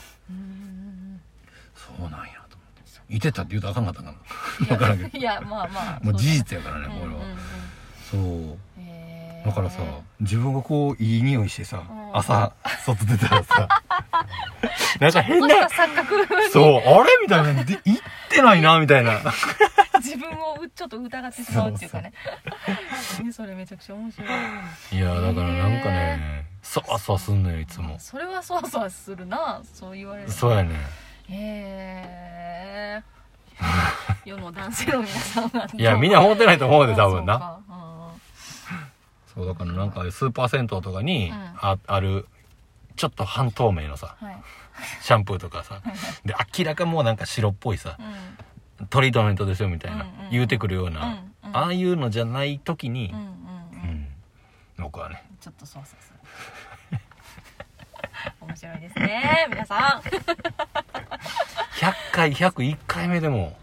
[1.74, 3.14] そうなんやと思って。
[3.14, 4.14] いてたって言うとあかんかったんか
[4.60, 5.18] うんな分 からんけど。
[5.18, 7.36] いやまあまあもう事実やからね、うんうんうん俺は
[8.10, 8.58] そう
[9.44, 9.80] だからさ
[10.20, 12.16] 自分がこういい匂いしてさ、うん。
[12.16, 12.52] 朝
[12.84, 13.68] 外出たらさ
[15.00, 15.68] なんか変な
[16.52, 17.10] そうあれ？
[17.22, 17.64] みたいな。
[17.64, 19.18] で行ってないなみたいな。
[19.98, 22.12] 自分をうちょっと疑ってしまうっていうかね。
[23.26, 24.28] え それめちゃくちゃ面白い。
[24.98, 27.96] いやだからなんかねそわそわすんのよいつも。
[27.98, 30.32] それはそわそわするなそう言われると。
[30.32, 30.74] そうやね
[31.30, 33.02] へえ
[34.24, 37.58] 世の男性の皆さんはいやみんな思ってないと思うで多分な
[39.34, 41.34] そうだからなんかスーパー銭湯とかにうん。
[41.34, 42.26] あある
[42.96, 44.36] ちょっと半透明のさうんはい。
[45.00, 45.80] シャンプーとかさ
[46.24, 47.96] で明らかもうなんか白っぽいさ
[48.78, 48.86] うん。
[48.88, 51.06] トリートメントですよみたいなうんうん言うてくるような
[51.44, 51.56] うんうん。
[51.56, 53.28] ああいうのじゃない時にうんうんう
[53.74, 53.90] うん。
[53.90, 54.08] ん
[54.78, 55.22] 僕はね。
[55.40, 56.18] ちょっとそうそうそう
[58.40, 60.06] 面白いですね皆さん、
[61.80, 63.56] 100回101回目でも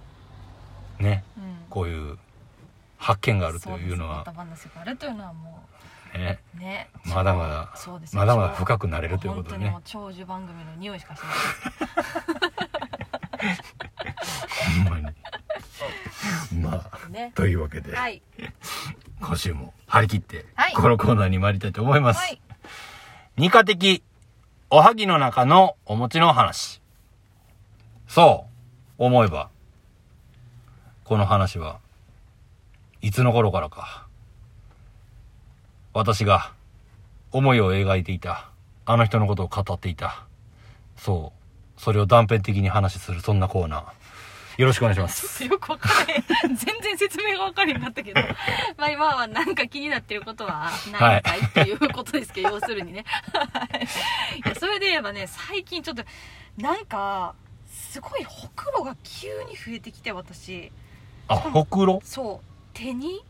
[1.00, 2.18] ねうん、こういう
[3.00, 4.26] 発見があるというのは。
[4.26, 5.66] そうですまた話があるというのはも
[6.14, 6.90] ねうね。
[7.06, 8.20] まだまだそうですよ。
[8.20, 11.26] まだまだ深くなれるということでね長寿番組の匂いしかしな
[13.52, 13.58] い
[14.84, 15.16] ほんまに。
[16.62, 17.32] まあね。
[17.36, 18.22] というわけではい。
[19.22, 20.74] 今週も張り切ってはい。
[20.74, 22.42] このコーナーに参りたいと思います、はい。
[23.38, 24.04] 二課的
[24.70, 26.82] おはぎの中のお餅の話。
[28.08, 28.50] そう。
[29.06, 29.50] 思えば
[31.06, 31.80] この話は
[33.02, 34.08] いつの頃からか。
[35.94, 36.52] 私が
[37.32, 38.50] 思いを描いていた
[38.86, 40.26] あの人のことを語っていた。
[40.98, 41.34] そ
[41.78, 41.82] う。
[41.82, 44.62] それを断片的に話するそんなコーナー。
[44.62, 45.46] よろしくお願いします。
[45.46, 48.20] よくわからへん全然説明がわからへんかったけど。
[48.78, 53.06] まあ今はなんか気になってることはないかいっていうことですけど、要するにね。
[53.32, 53.86] はい。
[54.46, 56.04] いやそれで言えばね最近ちょっと
[56.58, 57.34] なんか
[57.70, 60.74] すごいほくろが急に増えてきて私。
[61.30, 62.02] あほくろ？
[62.04, 62.49] そう
[62.80, 63.22] 手に？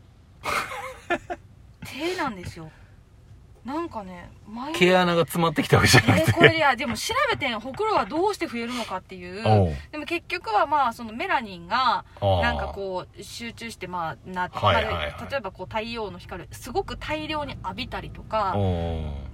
[1.84, 2.70] 手なんですよ。
[3.64, 6.30] なんかね前毛穴が詰まってきたわけじゃなくて。
[6.30, 9.42] えこれいやでも調べてんほくろはどうして増えるのかっていう。
[9.92, 18.56] でも結局はまあそのメラニンがなんかこう集中してまあなって、はいはい例えばこう太陽の光すごく大量に浴びたりとか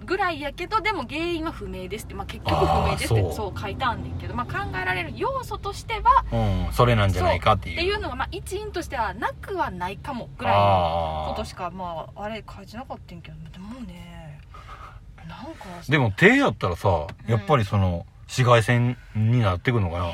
[0.04, 3.58] ぐらいやけどでも原因は不明ですって、まあ、結局不明ですってそう。
[3.58, 7.76] 書いてあんねんけど、まあ、考えられる要素としてはうん、それなんじゃないかっていう。
[7.76, 14.15] っていうのがまあ一因としてはなくはないかもぐらいのあことしかまああれ書いてなかったんけどでもね
[15.88, 20.04] でも手やったらさ、やっぱりその紫外線になってくのかな。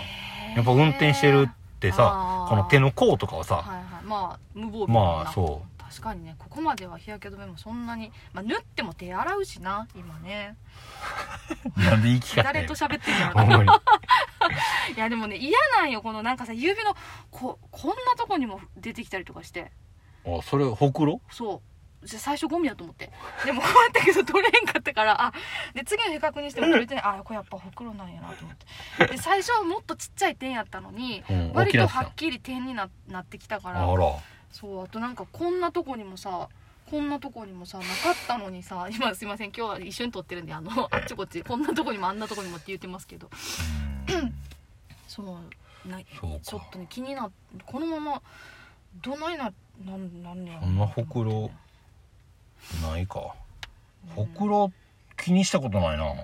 [0.55, 4.05] やっぱ運転してるってさこの手の甲とかはさ、はいはい。
[4.05, 5.83] まあ無防備まあそう。
[5.83, 6.37] 確かにね。
[6.39, 10.57] ここまでは日焼け止めもそんなに、まあ、塗っても手洗うしな今ね。
[11.77, 13.69] なんで言い聞か誰と喋ってんのまに。
[14.97, 16.01] いやでもね嫌なんよ。
[16.03, 16.97] このなんかさ指の
[17.31, 19.71] ここんなとこにも出てきたりとかして。
[20.27, 21.21] あそれほくろ？
[21.31, 21.61] そう
[22.05, 23.11] 最初ゴミやと思って。
[23.45, 25.33] でもこうやったけど取れへんかったからあ
[25.75, 27.05] で次の日確認しても取れてない。
[27.05, 29.07] あこれやっぱほくろなんやなと思って。
[29.07, 31.53] で最初はもっとちっちゃい点やったのにうん。
[31.53, 33.81] 割とはっきり点にななってきたかあら。
[33.81, 33.87] ら
[34.51, 36.49] そうあとなんかこんなとこにもさ
[36.91, 43.31] こんなとこにもさなかったのにさ今すいません今日は一緒に撮ってるんであのあっちこっちこんなとこにもあんなとこにもって言ってますけど。
[44.09, 44.35] うん。
[45.09, 47.31] そうないそうちょっかとね気にな
[47.67, 48.23] このまま
[49.03, 49.53] どないな
[49.85, 51.51] なんなんねやろそんなほくろ
[52.83, 53.35] ないか。
[54.15, 54.73] ほくろ
[55.17, 56.15] 気にしたことないな。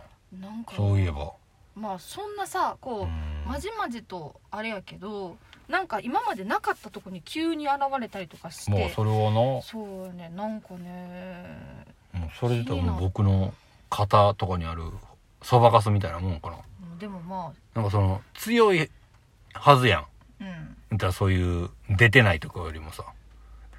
[0.41, 1.33] なんかそういえば。
[1.75, 3.45] まあそんなさこう、うん。
[3.47, 5.37] まじまじとあれやけど
[5.69, 8.71] なんか今までなかったとこに急に現れたりとかして。
[8.71, 9.31] もうそれはな。
[9.31, 10.33] もそうやね。
[10.35, 13.55] なんかねうそれで言ったらもう僕の
[13.91, 14.83] 肩とかにある
[15.43, 16.57] そばかすみたいなもんかな。
[16.93, 18.91] うんでもまなんかその強い
[19.55, 20.01] はずやん。
[20.01, 20.07] あ
[20.41, 20.47] うん。
[20.91, 23.05] 言ったらそういう出てないとこよりもさ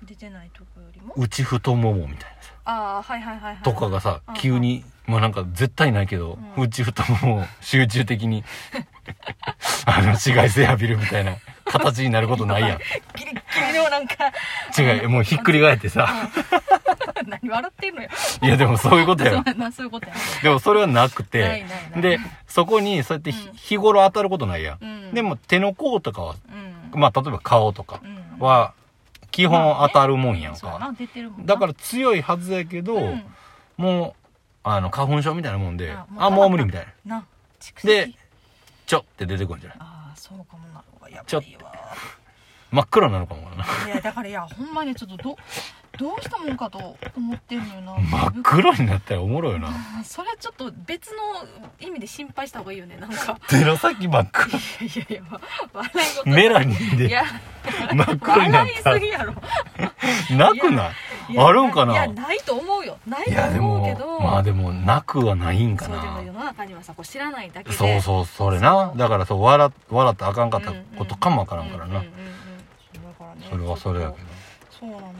[0.03, 1.13] 出てないとこよりも？
[1.17, 2.53] 内太ももみたいなさ。
[2.65, 3.63] ああはいはいはいはい。
[3.63, 6.63] とかがさうん急にまあなんか絶対ないけど、うん。
[6.63, 8.43] 内太ももを集中的に
[9.85, 11.35] あの紫外線浴びるみたいな
[11.65, 12.77] 形になることないやん。
[13.15, 14.15] ギリッギリでもなんか
[14.77, 16.07] 違うもうひっくり返ってさ。
[17.27, 18.09] 何笑ってんのよ。
[18.41, 20.15] いやでもそういうことやなそういうことや。
[20.41, 21.65] でもそれはなくて
[21.97, 25.13] でそこにそうやって日頃当たることないやん、うん。
[25.13, 26.35] でも手の甲とかは
[26.93, 26.99] うん。
[26.99, 28.45] まあ例えば顔とかうん。
[28.45, 28.73] は
[29.31, 30.91] 基本当たるもんやんか、そうな。
[30.93, 31.45] 出てるもんな。
[31.45, 33.23] だから強いはずやけど、うん。
[33.77, 34.27] もう
[34.63, 36.87] あの花粉症みたいなもんでああもう無理みたい。
[37.05, 37.25] な。
[37.83, 38.11] で
[38.85, 39.77] ちょって出てくるんじゃない？
[39.81, 40.83] ああそうかもな。
[41.09, 41.71] やちょばいわ
[42.71, 43.65] 真っ黒になるかもな。
[43.87, 45.37] いやだからいやほんまにちょっとど
[45.97, 47.97] どうしたもんかと思ってんのよな。
[47.99, 49.69] 真っ黒になったらおもろいよな。
[49.69, 51.17] あそれちょっと別の
[51.79, 53.39] 意味で心配した方がいいよねなんか。
[53.49, 54.57] 手の先真っ黒。
[54.57, 54.61] い
[54.95, 55.41] やいやわ
[55.73, 56.29] 笑い事。
[56.29, 57.23] メラニンでいや
[57.93, 59.33] 真っ黒になっ笑いたすぎやろ。
[60.37, 60.91] なくな
[61.29, 61.33] い？
[61.33, 61.93] いやあるんかな？
[61.93, 62.97] いやないと思うよ。
[63.07, 64.05] ないと思うけど。
[64.05, 67.75] もまあでもなくはないんかそうでもな世の中にはさこう知らないだけで。
[67.75, 68.93] そうそうそれな。
[68.95, 71.99] だからそう笑笑ったらあかんかったことかもわからんからな。
[71.99, 72.38] うんうんうんうん
[73.49, 74.27] それはそれやけど。
[74.79, 75.11] そうなのよ、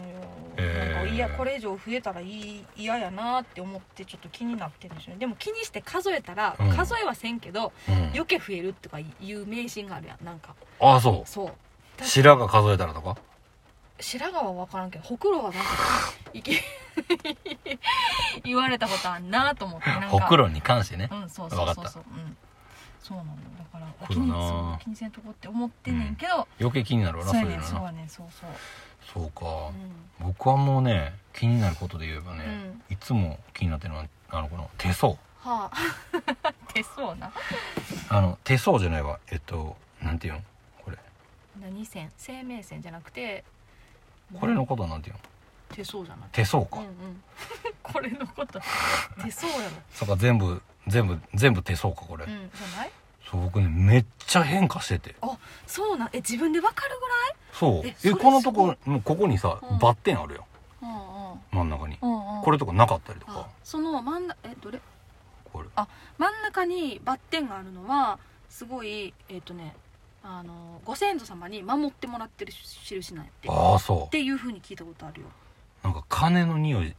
[0.55, 0.95] えー。
[0.95, 5.19] なんかいやこれ以上増えたら嫌やなって思ってちょっと気になってるんですよね。
[5.19, 6.69] でも気にして数えたら、うん。
[6.75, 7.95] 数えはせんけどうん。
[8.13, 10.55] 余計増えるとかいう迷信があるやんなんか。
[10.79, 11.47] ああそそう。
[11.47, 11.51] う
[12.05, 13.17] 白髪数えたらとか？
[13.99, 15.59] 白髪は分からんけどほくろはなんか
[18.45, 20.07] 言われたことあんなと思ってなんか。
[20.07, 21.09] ほくろに関してね。
[21.11, 22.03] うんそうそうそうそう。
[22.09, 22.37] うん
[23.01, 28.49] そうなのだから気にそう気にせんとこって思ってんねんけど、余計気になるわなそうやねんそうやねんそうそう
[29.13, 29.31] そう。
[29.31, 29.71] か。
[30.19, 30.27] うん。
[30.27, 32.45] 僕はもうね気になることで言えばね、
[32.89, 35.13] ういつも気になってるのはあのこの手相。
[35.13, 35.71] はあ。
[36.73, 37.31] 手相な。
[38.09, 39.19] あの手相じゃないわ。
[39.31, 40.41] えっとなんていうの？
[40.83, 40.97] これ。
[41.61, 42.11] 何線？
[42.17, 43.43] 生命線じゃなくて
[44.39, 45.21] これのことはなんていうの？
[45.69, 46.29] 手相じゃない。
[46.31, 47.23] 手相か、うんうん。
[47.81, 48.59] これのこと。
[49.23, 49.75] 手相やろ。
[49.93, 52.91] そうか全部全部全部手相かこれ、うんじゃない？
[53.29, 55.15] そう僕ねめっちゃ変化してて。
[55.21, 55.37] あ
[55.67, 56.09] そうなん？
[56.13, 56.99] え自分でわかる
[57.51, 57.87] そう。
[57.87, 59.79] ええこのとこもうここにさ、うん。
[59.79, 60.45] バッテンあるよ
[60.79, 61.57] ぐらいうん。
[61.57, 62.43] 真ん中に、うんうん。
[62.43, 64.79] これとかなかったりとあかその真ん中えどれ？
[65.51, 65.67] これ。
[66.17, 68.19] 真ん中にバッテンがあるのは
[68.49, 69.75] すごいえっ、とね
[70.23, 73.47] あのご先祖様に守ってもらってる印なんやって。
[73.47, 75.27] っああそていうふうに聞いたことあるよ。
[75.83, 76.95] うなんか金の匂い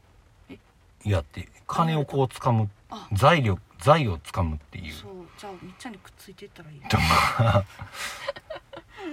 [0.51, 0.59] え？
[1.05, 3.09] やって金をこう掴むあ。
[3.13, 4.93] 財力財を掴むっていう。
[4.93, 6.83] そうじゃあみっちゃんにくっついていったらいいよ。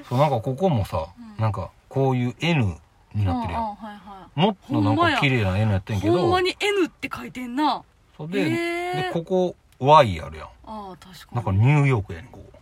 [0.07, 1.41] そうなんかここもさ、うん。
[1.41, 2.77] なんかこういう N
[3.13, 6.19] になってるやん、うんうんはいはもっとなんほんまやか綺麗な N やってんいけど。
[6.19, 7.83] ほんまに N って書いてんな。
[8.15, 9.03] そうで,、へー。
[9.07, 10.47] でここ Y あるやん。
[10.47, 11.35] ああ確かに。
[11.35, 12.59] なんかニューヨークやねんここ。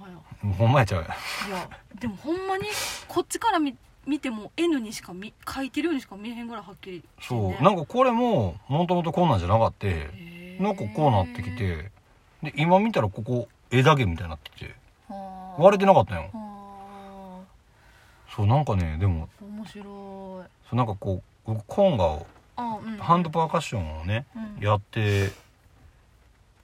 [0.00, 0.56] ほんまや。
[0.58, 1.10] ほんまやちゃうやん。
[1.10, 1.12] い
[1.52, 1.68] や
[2.00, 2.64] でもほんまに
[3.08, 3.76] こっちから見
[4.06, 11.90] 見ても N にしか見書いてるようにしか見えへんぐらいはっきりしてんそう、ねなんかこれももともとこんなんじゃなかってへーなんかこうなってきて
[12.42, 14.74] で今見たらここ枝毛みたいになってて
[15.08, 15.62] はあ。
[15.62, 16.16] 割れてなかったん。
[16.16, 17.42] よは
[18.34, 19.84] そうなんかねでもあ面白い。
[19.84, 22.26] そうなんかこう僕コンガを
[22.56, 22.96] あうん。
[22.98, 24.64] ハンドパーカッションをねうん。
[24.64, 25.30] やって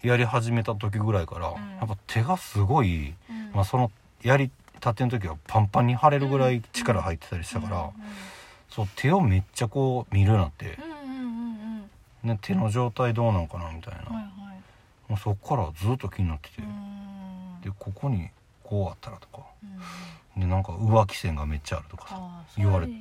[0.03, 1.53] やり始めた時ぐらいから、ん。
[1.53, 3.53] やっぱ手がすごい、うん。
[3.53, 3.91] まあ、その
[4.23, 7.91] やりたての時はパンパンに腫れるぐらい力入ってたりしたから、うん
[8.71, 10.79] そう手をめっちゃこう見るようになって、
[12.23, 15.11] ね、手の状態どうなんかなみたいな、はいはい。
[15.11, 17.61] もうそっからずっと気になってて、うん。
[17.63, 18.29] でここに
[18.63, 19.45] こうあったらとか。
[19.63, 20.41] うん。
[20.41, 22.93] でなんか浮気線がめっちゃあるとかさ言われて。
[22.93, 22.99] る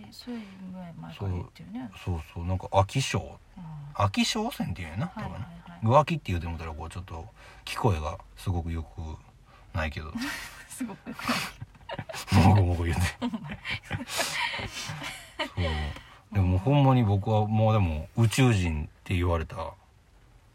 [1.71, 1.91] ね。
[2.03, 2.45] そうそう。
[2.45, 3.17] なんか飽き性。
[3.17, 3.63] うん。
[3.93, 5.41] 飽き性線っていうやな多はいはい。
[5.83, 7.25] 浮気って言うてもたらこうちょっと
[7.65, 8.87] 聞こえがすごくよく
[9.77, 10.11] ないけど。
[10.67, 11.09] すごく。
[12.33, 13.01] もごもご言うて。
[15.37, 19.73] そうでもほんまに僕はもうでも宇宙人って言われた。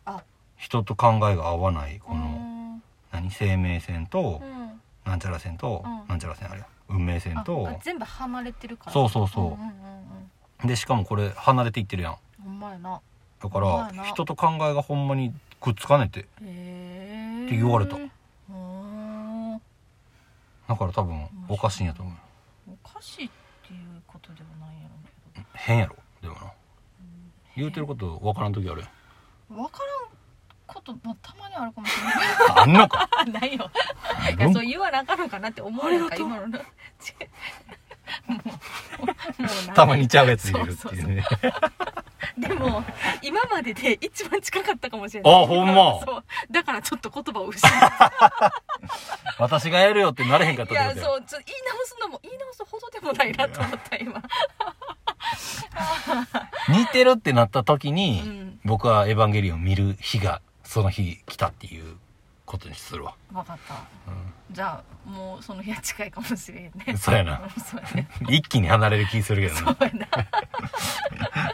[0.05, 0.23] あ。
[0.57, 2.83] 人と考えが合わないこうのん。
[3.13, 3.31] 何？
[3.31, 4.81] 生命線とうん。
[5.05, 6.09] なんちゃら線とうん。
[6.09, 8.93] なんちゃら線あれや運命線あとあ全部離れてるから。
[8.93, 9.59] そうそうそ
[10.63, 10.67] う。
[10.67, 12.17] でしかもこれ離れていってるやん。
[12.43, 13.01] ほんまやな。
[13.43, 16.21] だから人と考えがほんまにくっつかねて。
[16.21, 17.97] へえって言われた。
[20.67, 22.15] だから多分おかしいんやと思う
[22.85, 23.29] おかしいっ
[23.67, 26.41] ていうことではないやろうけど変やろでもな。
[27.57, 28.91] 言うてること分からん時あるやん。
[29.57, 30.15] 分からん
[30.67, 32.15] こともたまにあるかもしれない。
[32.57, 33.09] あんのか。
[33.17, 33.71] あ ないよ。
[34.37, 36.49] いやそう言わなあかんのかなって思われるか今の。
[36.49, 36.59] な
[37.01, 37.15] ち
[38.27, 38.59] もうも
[39.39, 41.25] うなたまにちゃうやつ入れるっていうね。
[42.37, 42.85] でも
[43.23, 45.43] 今までで一番近かったかもしれない。
[45.43, 46.01] あほんま。
[46.05, 46.25] そう。
[46.51, 48.53] だからちょっと言葉を失った。
[49.39, 51.05] 私がやるよってなれへんかっいたってことや。
[51.05, 54.23] やそうちょっと言い直すのも言い直すほどでもないなと思った今
[56.69, 58.61] 似てるってなった時に、うん。
[58.65, 61.97] 僕は「エヴァンゲリオン」見る日がその日来たっていう
[62.47, 63.75] ことにするわ、分かった。
[64.51, 67.43] じゃあもうその日は近いかもしれんうん、ねそうやな。
[68.29, 70.07] 一気に離れる気するけどそなうやな。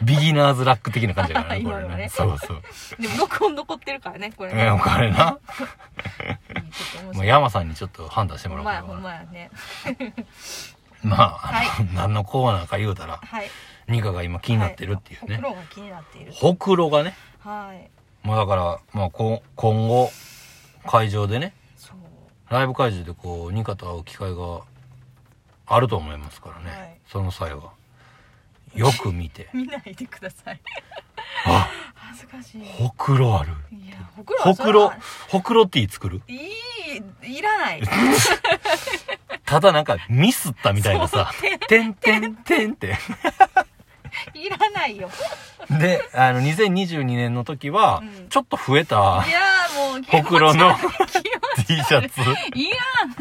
[0.03, 1.95] ビギナーズラック的な感じだからね これね。
[1.95, 2.09] ね。
[2.09, 2.61] そうそう。
[2.99, 4.63] でも録音残ってるからねこれね。
[4.63, 5.37] えー、これな。
[7.13, 9.49] もう山さんにちょっと判断してもほらおうかなほんまやね
[11.03, 11.67] まあ、はい。
[11.93, 13.49] 何のコーナーか言うたらはい。
[13.87, 16.31] ニカが今気になってるっていうね、ほくろが気になっている。
[16.33, 17.15] ほくろがね。
[17.39, 17.89] はい。
[18.25, 20.11] もうだから、まあ、こ今後
[20.85, 21.53] 会場でね
[22.49, 24.61] ライブ会場でこうニカと会う機会が
[25.65, 26.97] あると思いますからね、はい。
[27.07, 27.71] その際は
[28.75, 29.49] よく見て。
[29.53, 30.61] 見ないでください。
[31.45, 32.61] あ恥ずかしい。
[32.65, 33.53] ほくろある。
[33.71, 34.93] いやほくろほくろ
[35.29, 36.21] ほくろティー作る？
[36.27, 37.81] いいいらない。
[39.45, 41.31] ただなんかミスったみたいなさ。
[41.39, 42.97] そう「てんてんてん」って。
[44.33, 45.09] いらないよ。
[45.69, 48.29] であの2022年の時はうん。
[48.29, 48.95] ちょっと増えた
[49.25, 49.39] いや
[49.75, 50.75] もうほくろの
[51.67, 52.21] T シャツ。
[52.55, 53.15] いいらん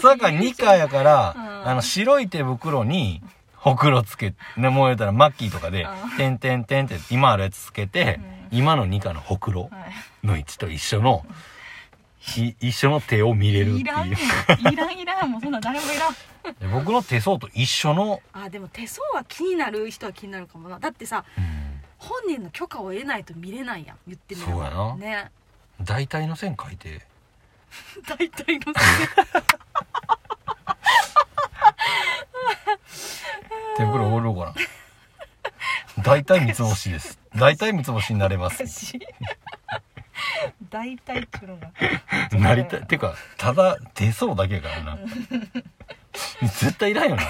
[0.00, 1.68] それから2回やから、うん。
[1.68, 3.22] あの白い手袋に
[3.56, 9.78] ほくろつけねもう言うたらマッキーとかでうん「てんてんてん」って今あるやつつけて、う今のニカのほくろは
[10.22, 10.26] い。
[10.26, 11.24] の位置と一緒の、
[12.36, 13.82] い一緒の手を見れるっていう。
[13.82, 15.30] んいらんいらん。
[15.30, 16.12] もうそんな誰もいらん。
[16.54, 20.78] で僕の手相と一緒の、あでも手相は気になる人は気になるかもな。
[20.78, 21.80] だってさうん。
[21.98, 23.96] 本人の許可を得ないと見れないやん。
[24.06, 24.52] 言ってみれば。
[24.52, 24.96] そうやな。
[24.96, 25.30] ね。
[25.82, 27.02] 大体の線書いて
[28.06, 28.72] 大体の
[33.76, 34.54] 手袋おろうかな。
[36.02, 37.18] 大体三つ星です。
[37.36, 38.66] 大体三つ星になれます。
[38.66, 38.98] 私
[40.70, 41.72] 大体っていうのが。
[42.38, 44.98] なりたいてかただ手相だけやからな。
[46.42, 47.22] 絶対いらんよな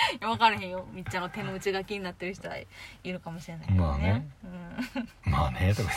[0.20, 0.86] 分からへんよ。
[0.92, 2.66] みっちゃんの手の内が気になってる人はい
[3.04, 4.26] るかもしれないけどまあね。
[4.44, 5.32] うん。
[5.32, 5.90] まあねとか。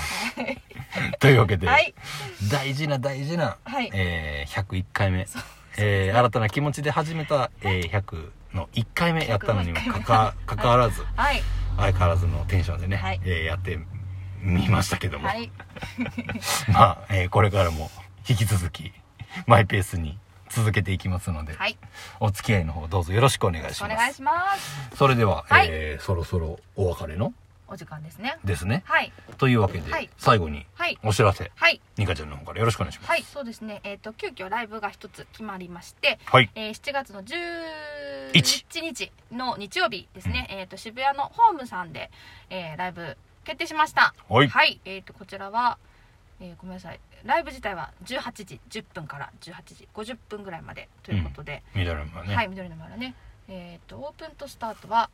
[1.20, 1.94] というわけで、はい。
[2.52, 3.90] 大事な大事な、はい。
[3.94, 5.28] えー101回目、
[5.78, 11.42] えー新たな気持ちで始めた、えー100の1回目やったのにもかかかかわらず、はい。
[11.78, 13.22] 相変わらずのテンションでね、はい。
[13.24, 13.80] えーやって
[14.42, 15.52] みましたけども、はい。
[16.72, 17.90] まあ、えーこれからも
[18.28, 18.94] 引き続き
[19.48, 20.18] マイペースに
[20.50, 21.78] 続けていきますので、はい。
[22.20, 23.94] お付き合いの方どうぞよろしくお願いします。
[23.94, 24.98] お願いします。
[24.98, 25.68] それでは、はい。
[25.70, 27.34] えーそろそろお別れの？
[27.68, 28.38] お時間ですね。
[28.46, 28.84] ですね。
[28.86, 29.12] はい。
[29.40, 30.08] というわけで、はい。
[30.18, 31.00] 最後にはい。
[31.04, 31.52] お知らせ。
[31.56, 31.82] はい。
[31.98, 33.10] ニカちゃんの方からよろしくお願いします。
[33.10, 33.82] はいそうですね。
[33.84, 36.50] えっ、と急遽ライブが一つ決まりましてはい。
[36.54, 37.34] えー7月の一。
[38.34, 42.12] 11日の日曜日ですね、えっ、と渋谷のホームさんで、
[42.50, 44.14] えーライブ決定しました。
[44.30, 44.80] はい。
[44.86, 45.78] えっ、とこちらは、
[46.40, 53.16] えーごめんなさいライブ自体は18時10分から18時50分ぐらいまでということで、緑のね、はい緑の丸ね。
[53.48, 55.10] えっ、とオープンとスタートは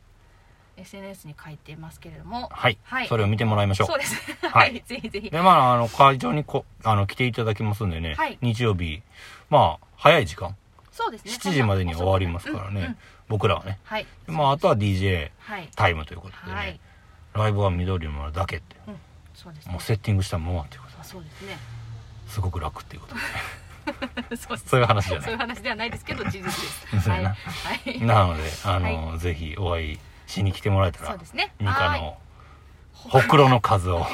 [0.76, 2.48] SNS に書いてますけれども。
[2.50, 3.08] はい、はい。
[3.08, 3.86] それを見てもらいましょう。
[3.86, 4.16] そうです。
[4.46, 4.76] ははい。
[4.76, 5.30] い ぜひぜひ。
[5.30, 8.38] でまああの会場にこあの来ていただきますんでね、はい。
[8.42, 9.02] 日曜日。
[9.48, 10.54] まあ早い時間。
[10.90, 11.30] そうですね。
[11.32, 12.86] 7時までには終わりますからね、うん。
[12.88, 12.98] うん
[13.28, 13.78] 僕らはね。
[13.84, 14.06] はい。
[14.26, 15.68] まああとは DJ はい。
[15.74, 16.80] タイムということでね、はい。
[17.32, 18.76] ライブは緑の丸だけって。
[18.86, 19.00] うん。
[19.32, 19.72] そうですね。
[19.72, 21.00] もうセッティングしたままっていうこと。
[21.00, 21.56] あそうですね
[22.32, 23.20] すごく楽っていうことで。
[24.36, 24.68] そうです。
[24.68, 25.24] そういう話じゃない。
[25.24, 26.86] そういう話ではないですけど事実です。
[27.10, 27.34] はい、は
[27.84, 31.52] い、なのであの、ぜひお会いしに来てもらえたらそうですね。
[31.60, 32.16] ニカはいの
[32.92, 34.06] ほくろの数を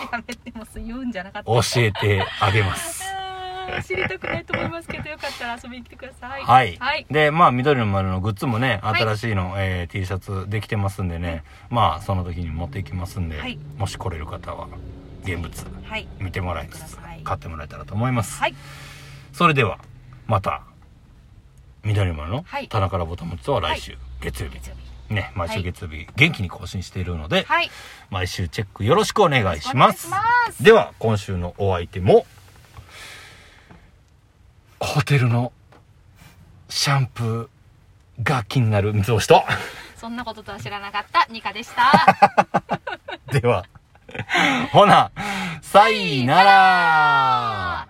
[1.44, 3.04] 教えてあげます。
[3.86, 6.42] 知りたくないと思いますけどよかったら遊びに来てください。
[6.42, 6.76] はい。
[6.78, 7.06] はい。
[7.10, 13.58] で、まあ、緑の丸のグッズもね、はい新しいの、えー T シャツできてますんでね、まあ、その時に持っていきますんで、はい。
[13.76, 14.68] もし来れる方は、
[15.22, 16.08] 現物はい。
[16.18, 16.98] 見てもらいつつ
[17.28, 18.40] 買ってもらえたらと思います。
[18.40, 18.54] はい。
[19.32, 19.78] それでは、
[20.26, 20.62] また、
[21.84, 22.68] 緑の丸のはい。
[22.68, 24.54] 棚からボタン持ちとは来週、月曜日。
[24.54, 24.74] 月曜
[25.08, 25.14] 日。
[25.14, 27.70] ね、毎週月曜日、元気に更新しているので、はい。
[28.10, 30.08] 毎週チェックよろしくお願いします。
[30.08, 30.62] ます。
[30.62, 32.26] では、今週のお相手も、
[34.80, 35.52] ホテルの
[36.68, 39.44] シャンプーが気になる三つ星と、
[39.96, 42.80] そんなこととは知らなかったニカでした。
[43.32, 43.66] では、
[44.72, 45.10] ほな、
[45.62, 47.87] さいなら。